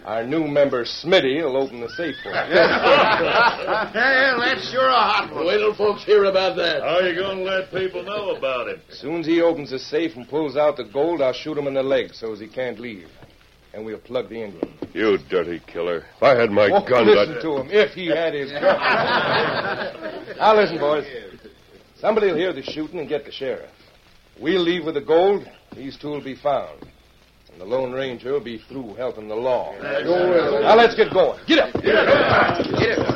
Our 0.05 0.25
new 0.25 0.47
member, 0.47 0.85
Smitty, 0.85 1.43
will 1.43 1.57
open 1.57 1.81
the 1.81 1.89
safe 1.91 2.15
for 2.23 2.31
us. 2.31 2.49
Yeah, 2.51 3.91
that's 4.45 4.71
sure 4.71 4.87
a 4.89 4.93
hot 4.93 5.35
one. 5.35 5.47
Wait 5.47 5.59
till 5.59 5.75
folks 5.75 6.05
hear 6.05 6.25
about 6.25 6.57
that. 6.57 6.83
How 6.83 7.01
you 7.01 7.15
going 7.15 7.39
to 7.39 7.45
let 7.45 7.71
people 7.73 8.03
know 8.05 8.31
about 8.37 8.69
it? 8.69 8.81
As 8.91 8.99
soon 8.99 9.21
as 9.21 9.27
he 9.27 9.41
opens 9.43 9.71
the 9.71 9.79
safe 9.79 10.15
and 10.17 10.29
pulls 10.29 10.57
out 10.57 10.77
the 10.77 10.85
gold, 10.85 11.21
I'll 11.21 11.33
shoot 11.33 11.59
him 11.59 11.67
in 11.67 11.75
the 11.75 11.83
leg 11.83 12.15
so 12.15 12.33
as 12.33 12.39
he 12.41 12.47
can't 12.49 12.79
leave. 12.79 13.09
And 13.75 13.85
we'll 13.85 13.99
plug 13.99 14.29
the 14.29 14.43
Indian. 14.43 14.73
You 14.93 15.19
dirty 15.29 15.61
killer. 15.67 16.05
If 16.17 16.23
I 16.23 16.37
had 16.37 16.51
my 16.51 16.69
Oh, 16.73 16.85
gun, 16.89 17.07
listen 17.07 17.37
I'd... 17.37 17.43
to 17.43 17.57
him, 17.59 17.69
if 17.71 17.93
he 17.93 18.07
had 18.07 18.35
his 18.35 18.51
gun. 18.51 18.63
now 20.39 20.55
listen, 20.57 20.79
boys. 20.79 21.07
Somebody 21.99 22.29
will 22.29 22.37
hear 22.37 22.53
the 22.53 22.63
shooting 22.63 22.99
and 23.01 23.09
get 23.09 23.25
the 23.25 23.33
sheriff. 23.33 23.71
We'll 24.41 24.63
leave 24.63 24.85
with 24.87 24.95
the 24.95 25.01
gold. 25.01 25.47
These 25.77 25.99
two 25.99 26.09
will 26.09 26.25
be 26.25 26.35
found. 26.35 26.87
And 27.61 27.71
the 27.71 27.77
Lone 27.77 27.93
Ranger 27.93 28.33
will 28.33 28.41
be 28.41 28.57
through 28.57 28.95
helping 28.95 29.29
the 29.29 29.35
law. 29.35 29.75
Now 29.81 30.77
let's 30.77 30.95
get 30.95 31.13
going. 31.13 31.39
Get 31.47 31.59
up. 31.59 31.75
Get 31.83 31.95
up. 31.95 32.79
Get 32.79 32.99
up. 32.99 33.11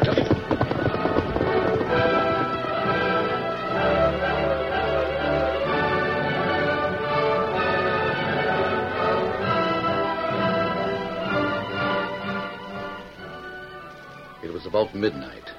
It 14.42 14.52
was 14.52 14.66
about 14.66 14.94
midnight. 14.94 15.50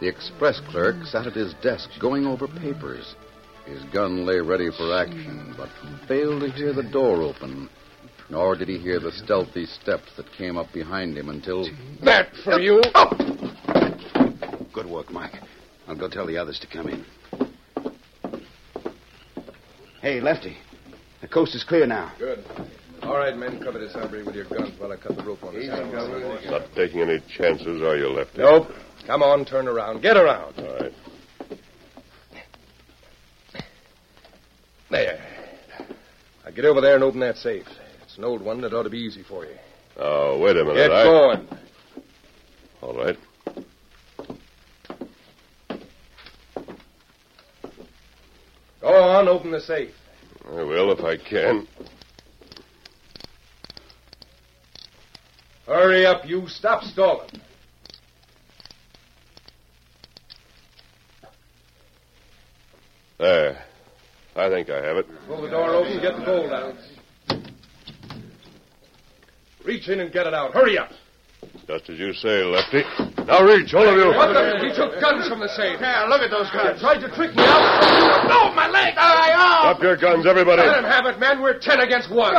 The 0.00 0.08
express 0.08 0.60
clerk 0.70 1.02
sat 1.06 1.26
at 1.26 1.32
his 1.32 1.54
desk 1.62 1.88
going 1.98 2.26
over 2.26 2.46
papers. 2.46 3.14
His 3.64 3.82
gun 3.84 4.26
lay 4.26 4.40
ready 4.40 4.70
for 4.70 4.94
action, 4.94 5.54
but 5.56 5.70
failed 6.06 6.42
to 6.42 6.50
hear 6.50 6.74
the 6.74 6.82
door 6.82 7.22
open 7.22 7.70
nor 8.30 8.56
did 8.56 8.68
he 8.68 8.78
hear 8.78 9.00
the 9.00 9.12
stealthy 9.12 9.66
steps 9.66 10.10
that 10.16 10.30
came 10.32 10.56
up 10.56 10.72
behind 10.72 11.16
him 11.16 11.28
until. 11.28 11.66
That 12.04 12.28
for 12.44 12.60
you! 12.60 12.80
Up! 12.94 13.16
Good 14.72 14.86
work, 14.86 15.10
Mike. 15.10 15.34
I'll 15.86 15.96
go 15.96 16.08
tell 16.08 16.26
the 16.26 16.36
others 16.36 16.60
to 16.60 16.66
come 16.66 16.88
in. 16.88 17.04
Hey, 20.02 20.20
Lefty. 20.20 20.56
The 21.20 21.28
coast 21.28 21.54
is 21.54 21.64
clear 21.64 21.86
now. 21.86 22.12
Good. 22.18 22.44
All 23.02 23.16
right, 23.16 23.36
men, 23.36 23.60
cover 23.60 23.78
this 23.78 23.94
hombre 23.94 24.24
with 24.24 24.34
your 24.34 24.44
guns 24.44 24.78
while 24.78 24.92
I 24.92 24.96
cut 24.96 25.16
the 25.16 25.24
rope 25.24 25.42
on 25.42 25.54
his 25.54 25.68
hands. 25.68 25.92
Not 26.50 26.66
taking 26.76 27.00
any 27.00 27.20
chances, 27.36 27.82
are 27.82 27.96
you, 27.96 28.08
Lefty? 28.08 28.38
Nope. 28.38 28.68
Come 29.06 29.22
on, 29.22 29.44
turn 29.44 29.66
around. 29.66 30.02
Get 30.02 30.16
around. 30.16 30.58
All 30.58 30.74
right. 30.74 30.92
There. 34.90 35.20
Now 36.44 36.50
get 36.50 36.64
over 36.64 36.80
there 36.80 36.94
and 36.94 37.04
open 37.04 37.20
that 37.20 37.36
safe. 37.36 37.66
It's 38.18 38.24
an 38.24 38.30
old 38.32 38.42
one 38.42 38.60
that 38.62 38.74
ought 38.74 38.82
to 38.82 38.90
be 38.90 38.98
easy 38.98 39.22
for 39.22 39.44
you. 39.44 39.54
Oh, 39.96 40.40
wait 40.40 40.56
a 40.56 40.64
minute. 40.64 40.74
Get 40.74 40.90
I... 40.90 41.04
going. 41.04 41.48
All 42.82 42.96
right. 42.96 43.16
Go 48.80 48.88
on, 48.88 49.28
open 49.28 49.52
the 49.52 49.60
safe. 49.60 49.94
I 50.50 50.64
will 50.64 50.90
if 50.90 51.04
I 51.04 51.16
can. 51.16 51.68
Hurry 55.68 56.04
up, 56.04 56.28
you. 56.28 56.48
Stop 56.48 56.82
stalling. 56.82 57.30
There. 63.18 63.62
I 64.34 64.48
think 64.48 64.70
I 64.70 64.84
have 64.84 64.96
it. 64.96 65.06
Pull 65.28 65.42
the 65.42 65.50
door 65.50 65.70
open, 65.70 66.00
get 66.00 66.16
the 66.16 66.24
gold 66.24 66.52
out. 66.52 66.74
Reach 69.68 69.86
in 69.90 70.00
and 70.00 70.10
get 70.10 70.26
it 70.26 70.32
out. 70.32 70.54
Hurry 70.54 70.78
up. 70.78 70.88
Just 71.68 71.90
as 71.90 71.98
you 71.98 72.14
say, 72.14 72.42
Lefty. 72.42 72.80
Now 73.28 73.44
reach, 73.44 73.74
all 73.74 73.84
of 73.84 74.00
you. 74.00 74.16
What 74.16 74.32
the? 74.32 74.64
He 74.64 74.72
took 74.72 74.98
guns 74.98 75.28
from 75.28 75.40
the 75.44 75.48
safe. 75.52 75.76
Yeah, 75.78 76.08
look 76.08 76.22
at 76.24 76.30
those 76.30 76.48
guns. 76.50 76.80
Tried 76.80 77.04
to 77.04 77.12
trick 77.12 77.36
me 77.36 77.44
out. 77.44 78.24
No, 78.24 78.50
my 78.56 78.66
leg. 78.66 78.94
I 78.96 79.36
ow. 79.36 79.68
Drop 79.68 79.82
your 79.82 79.98
guns, 79.98 80.24
everybody. 80.24 80.62
Let 80.62 80.78
him 80.78 80.88
have 80.88 81.04
it, 81.04 81.20
man. 81.20 81.42
We're 81.42 81.60
ten 81.60 81.80
against 81.80 82.10
one. 82.10 82.32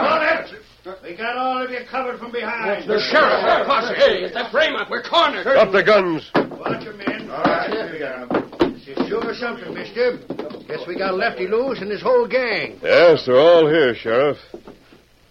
We 1.03 1.15
got 1.15 1.37
all 1.37 1.63
of 1.63 1.69
you 1.69 1.85
covered 1.85 2.17
from 2.17 2.31
behind. 2.31 2.89
The 2.89 2.97
sheriff, 2.97 3.45
that 3.45 3.67
posse. 3.67 3.93
Hey, 3.93 4.25
it's 4.25 4.33
that 4.33 4.49
Fremont. 4.49 4.89
We're 4.89 5.03
cornered. 5.03 5.43
Drop 5.43 5.71
the 5.71 5.83
guns. 5.83 6.31
Watch 6.33 6.83
your 6.83 6.97
men. 6.97 7.29
All 7.29 7.43
right, 7.43 7.69
here 7.69 7.93
we 7.93 7.99
go. 7.99 8.25
This 8.73 8.97
is 8.97 9.07
sure 9.07 9.35
something, 9.35 9.71
mister. 9.71 10.17
Guess 10.65 10.87
we 10.87 10.97
got 10.97 11.13
Lefty 11.13 11.47
Lewis 11.47 11.79
and 11.79 11.91
his 11.91 12.01
whole 12.01 12.27
gang. 12.27 12.79
Yes, 12.81 13.25
they're 13.27 13.37
all 13.37 13.69
here, 13.69 13.93
Sheriff. 13.93 14.37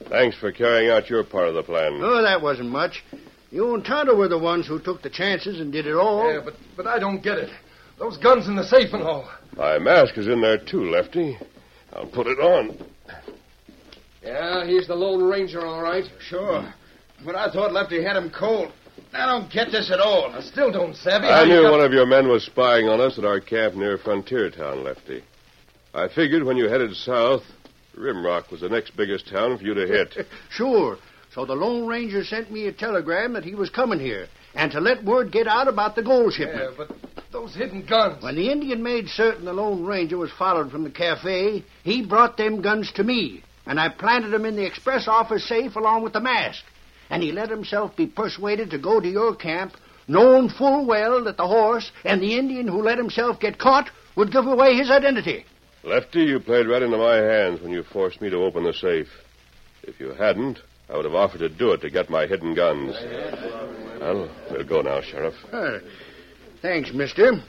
Thanks 0.08 0.36
for 0.36 0.52
carrying 0.52 0.90
out 0.90 1.10
your 1.10 1.24
part 1.24 1.48
of 1.48 1.54
the 1.54 1.62
plan. 1.62 2.00
Oh, 2.02 2.22
that 2.22 2.40
wasn't 2.40 2.70
much. 2.70 3.04
You 3.50 3.74
and 3.74 3.84
Tonto 3.84 4.14
were 4.14 4.28
the 4.28 4.38
ones 4.38 4.66
who 4.66 4.78
took 4.78 5.02
the 5.02 5.10
chances 5.10 5.60
and 5.60 5.72
did 5.72 5.86
it 5.86 5.94
all. 5.94 6.32
Yeah, 6.32 6.40
but, 6.44 6.54
but 6.76 6.86
I 6.86 6.98
don't 6.98 7.22
get 7.22 7.38
it. 7.38 7.50
Those 7.98 8.16
guns 8.16 8.46
in 8.46 8.56
the 8.56 8.64
safe 8.64 8.92
and 8.92 9.02
all. 9.02 9.28
My 9.56 9.78
mask 9.78 10.16
is 10.18 10.28
in 10.28 10.40
there, 10.40 10.58
too, 10.58 10.90
Lefty. 10.90 11.38
I'll 11.92 12.06
put 12.06 12.26
it 12.26 12.38
on. 12.38 12.78
Yeah, 14.22 14.66
he's 14.66 14.86
the 14.86 14.94
Lone 14.94 15.22
Ranger, 15.22 15.66
all 15.66 15.82
right. 15.82 16.04
Sure. 16.20 16.72
But 17.24 17.34
I 17.34 17.50
thought 17.50 17.72
Lefty 17.72 18.02
had 18.02 18.16
him 18.16 18.30
cold. 18.30 18.72
I 19.12 19.26
don't 19.26 19.50
get 19.50 19.72
this 19.72 19.90
at 19.90 20.00
all. 20.00 20.30
I 20.32 20.40
still 20.42 20.70
don't, 20.70 20.94
Savvy. 20.94 21.26
I 21.26 21.44
knew 21.44 21.70
one 21.70 21.80
of 21.80 21.92
your 21.92 22.06
men 22.06 22.28
was 22.28 22.44
spying 22.44 22.88
on 22.88 23.00
us 23.00 23.18
at 23.18 23.24
our 23.24 23.40
camp 23.40 23.74
near 23.74 23.96
Frontier 23.96 24.50
Town, 24.50 24.84
Lefty. 24.84 25.22
I 25.94 26.08
figured 26.08 26.44
when 26.44 26.56
you 26.56 26.68
headed 26.68 26.94
south, 26.94 27.42
Rimrock 27.98 28.50
was 28.50 28.60
the 28.60 28.68
next 28.68 28.96
biggest 28.96 29.28
town 29.28 29.58
for 29.58 29.64
you 29.64 29.74
to 29.74 29.86
hit. 29.86 30.26
Sure. 30.50 30.98
So 31.34 31.44
the 31.44 31.54
Lone 31.54 31.86
Ranger 31.86 32.24
sent 32.24 32.50
me 32.50 32.66
a 32.66 32.72
telegram 32.72 33.34
that 33.34 33.44
he 33.44 33.54
was 33.54 33.68
coming 33.70 34.00
here 34.00 34.28
and 34.54 34.72
to 34.72 34.80
let 34.80 35.04
word 35.04 35.30
get 35.30 35.46
out 35.46 35.68
about 35.68 35.94
the 35.94 36.02
gold 36.02 36.32
shipment. 36.32 36.58
Yeah, 36.58 36.70
shipment. 36.70 37.00
but 37.14 37.24
those 37.32 37.54
hidden 37.54 37.84
guns. 37.84 38.22
When 38.22 38.34
the 38.34 38.50
Indian 38.50 38.82
made 38.82 39.08
certain 39.08 39.44
the 39.44 39.52
Lone 39.52 39.84
Ranger 39.84 40.16
was 40.16 40.32
followed 40.32 40.70
from 40.70 40.84
the 40.84 40.90
cafe, 40.90 41.64
he 41.84 42.04
brought 42.04 42.36
them 42.36 42.62
guns 42.62 42.90
to 42.92 43.04
me, 43.04 43.42
and 43.66 43.78
I 43.78 43.90
planted 43.90 44.30
them 44.30 44.46
in 44.46 44.56
the 44.56 44.66
express 44.66 45.06
office 45.06 45.46
safe 45.46 45.76
along 45.76 46.02
with 46.02 46.14
the 46.14 46.20
mask. 46.20 46.64
And 47.10 47.22
he 47.22 47.32
let 47.32 47.50
himself 47.50 47.94
be 47.96 48.06
persuaded 48.06 48.70
to 48.70 48.78
go 48.78 49.00
to 49.00 49.08
your 49.08 49.34
camp, 49.34 49.74
knowing 50.08 50.48
full 50.48 50.86
well 50.86 51.24
that 51.24 51.36
the 51.36 51.46
horse 51.46 51.90
and 52.04 52.20
the 52.20 52.38
Indian 52.38 52.66
who 52.66 52.82
let 52.82 52.98
himself 52.98 53.38
get 53.38 53.58
caught 53.58 53.90
would 54.16 54.32
give 54.32 54.46
away 54.46 54.74
his 54.74 54.90
identity. 54.90 55.44
Lefty, 55.84 56.20
you 56.20 56.40
played 56.40 56.66
right 56.66 56.82
into 56.82 56.98
my 56.98 57.16
hands 57.16 57.60
when 57.60 57.70
you 57.70 57.82
forced 57.82 58.20
me 58.20 58.30
to 58.30 58.36
open 58.36 58.64
the 58.64 58.72
safe. 58.72 59.08
If 59.82 60.00
you 60.00 60.12
hadn't, 60.12 60.58
I 60.88 60.96
would 60.96 61.04
have 61.04 61.14
offered 61.14 61.38
to 61.38 61.48
do 61.48 61.72
it 61.72 61.80
to 61.82 61.90
get 61.90 62.10
my 62.10 62.26
hidden 62.26 62.54
guns. 62.54 62.94
Well, 64.00 64.28
we'll 64.50 64.64
go 64.64 64.82
now, 64.82 65.00
Sheriff. 65.00 65.34
Uh, 65.52 65.78
thanks, 66.62 66.92
mister. 66.92 67.42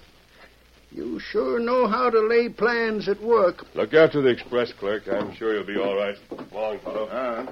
You 0.92 1.20
sure 1.20 1.60
know 1.60 1.88
how 1.88 2.10
to 2.10 2.20
lay 2.20 2.50
plans 2.50 3.08
at 3.08 3.22
work. 3.22 3.66
Look 3.76 3.94
after 3.94 4.22
the 4.22 4.30
express 4.30 4.74
clerk. 4.74 5.04
I'm 5.08 5.36
sure 5.36 5.54
you'll 5.54 5.66
be 5.66 5.78
all 5.78 5.96
right. 5.96 6.16
Come 6.30 6.48
along, 6.52 6.80
fellow. 6.80 7.08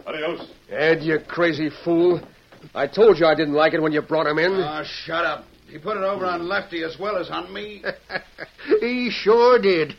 Adios. 0.08 0.50
Ed, 0.70 1.04
you 1.04 1.20
crazy 1.28 1.70
fool. 1.84 2.20
I 2.74 2.88
told 2.88 3.20
you 3.20 3.28
I 3.28 3.36
didn't 3.36 3.54
like 3.54 3.74
it 3.74 3.82
when 3.82 3.92
you 3.92 4.02
brought 4.02 4.26
him 4.26 4.40
in. 4.40 4.54
Oh, 4.54 4.84
shut 4.84 5.26
up. 5.26 5.46
He 5.70 5.78
put 5.78 5.98
it 5.98 6.04
over 6.04 6.26
on 6.26 6.48
Lefty 6.48 6.84
as 6.84 6.98
well 7.00 7.18
as 7.18 7.30
on 7.30 7.54
me. 7.54 7.84
he 8.80 9.12
sure 9.12 9.60
did. 9.60 9.96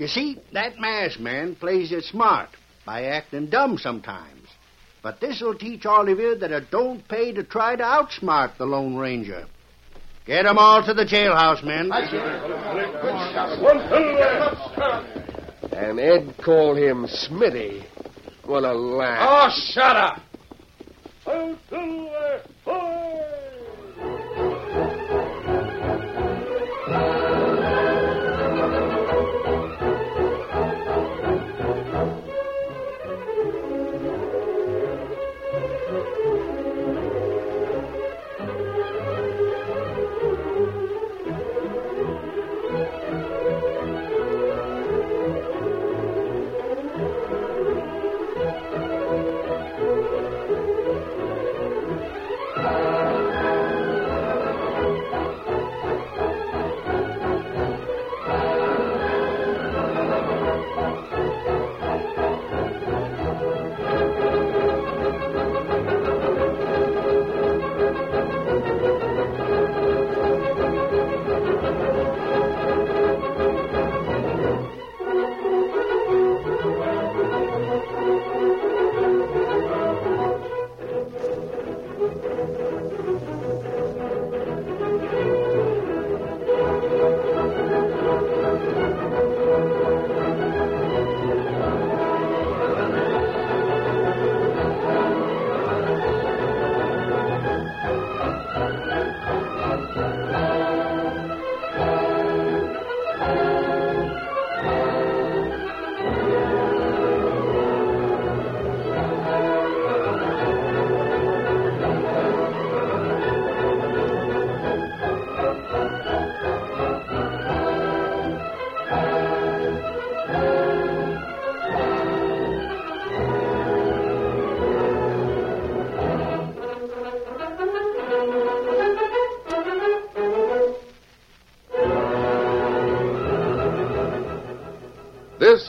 You 0.00 0.08
see, 0.08 0.40
that 0.54 0.80
masked 0.80 1.20
man 1.20 1.54
plays 1.54 1.92
it 1.92 2.04
smart 2.04 2.48
by 2.86 3.04
acting 3.04 3.48
dumb 3.50 3.76
sometimes. 3.76 4.48
But 5.02 5.20
this'll 5.20 5.54
teach 5.54 5.84
all 5.84 6.08
of 6.08 6.18
you 6.18 6.36
that 6.36 6.50
it 6.50 6.70
don't 6.70 7.06
pay 7.06 7.32
to 7.32 7.44
try 7.44 7.76
to 7.76 7.82
outsmart 7.82 8.56
the 8.56 8.64
Lone 8.64 8.96
Ranger. 8.96 9.46
Get 10.26 10.46
'em 10.46 10.58
all 10.58 10.82
to 10.82 10.94
the 10.94 11.04
jailhouse, 11.04 11.62
men. 11.62 11.90
And 15.72 16.00
Ed 16.00 16.34
called 16.42 16.78
him 16.78 17.06
Smitty. 17.06 17.84
What 18.44 18.64
a 18.64 18.72
laugh. 18.72 19.28
Oh, 19.30 19.50
shut 19.50 19.96
up. 19.96 20.20
This 26.86 27.19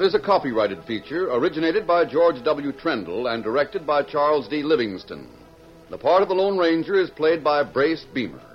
is 0.03 0.15
a 0.15 0.19
copyrighted 0.19 0.83
feature 0.85 1.31
originated 1.31 1.85
by 1.85 2.05
George 2.05 2.43
W. 2.43 2.71
Trendle 2.71 3.33
and 3.33 3.43
directed 3.43 3.85
by 3.85 4.03
Charles 4.03 4.47
D. 4.47 4.63
Livingston. 4.63 5.27
The 5.89 5.97
part 5.97 6.21
of 6.21 6.29
the 6.29 6.33
Lone 6.35 6.57
Ranger 6.57 6.99
is 6.99 7.09
played 7.09 7.43
by 7.43 7.63
Brace 7.63 8.05
Beemer. 8.13 8.50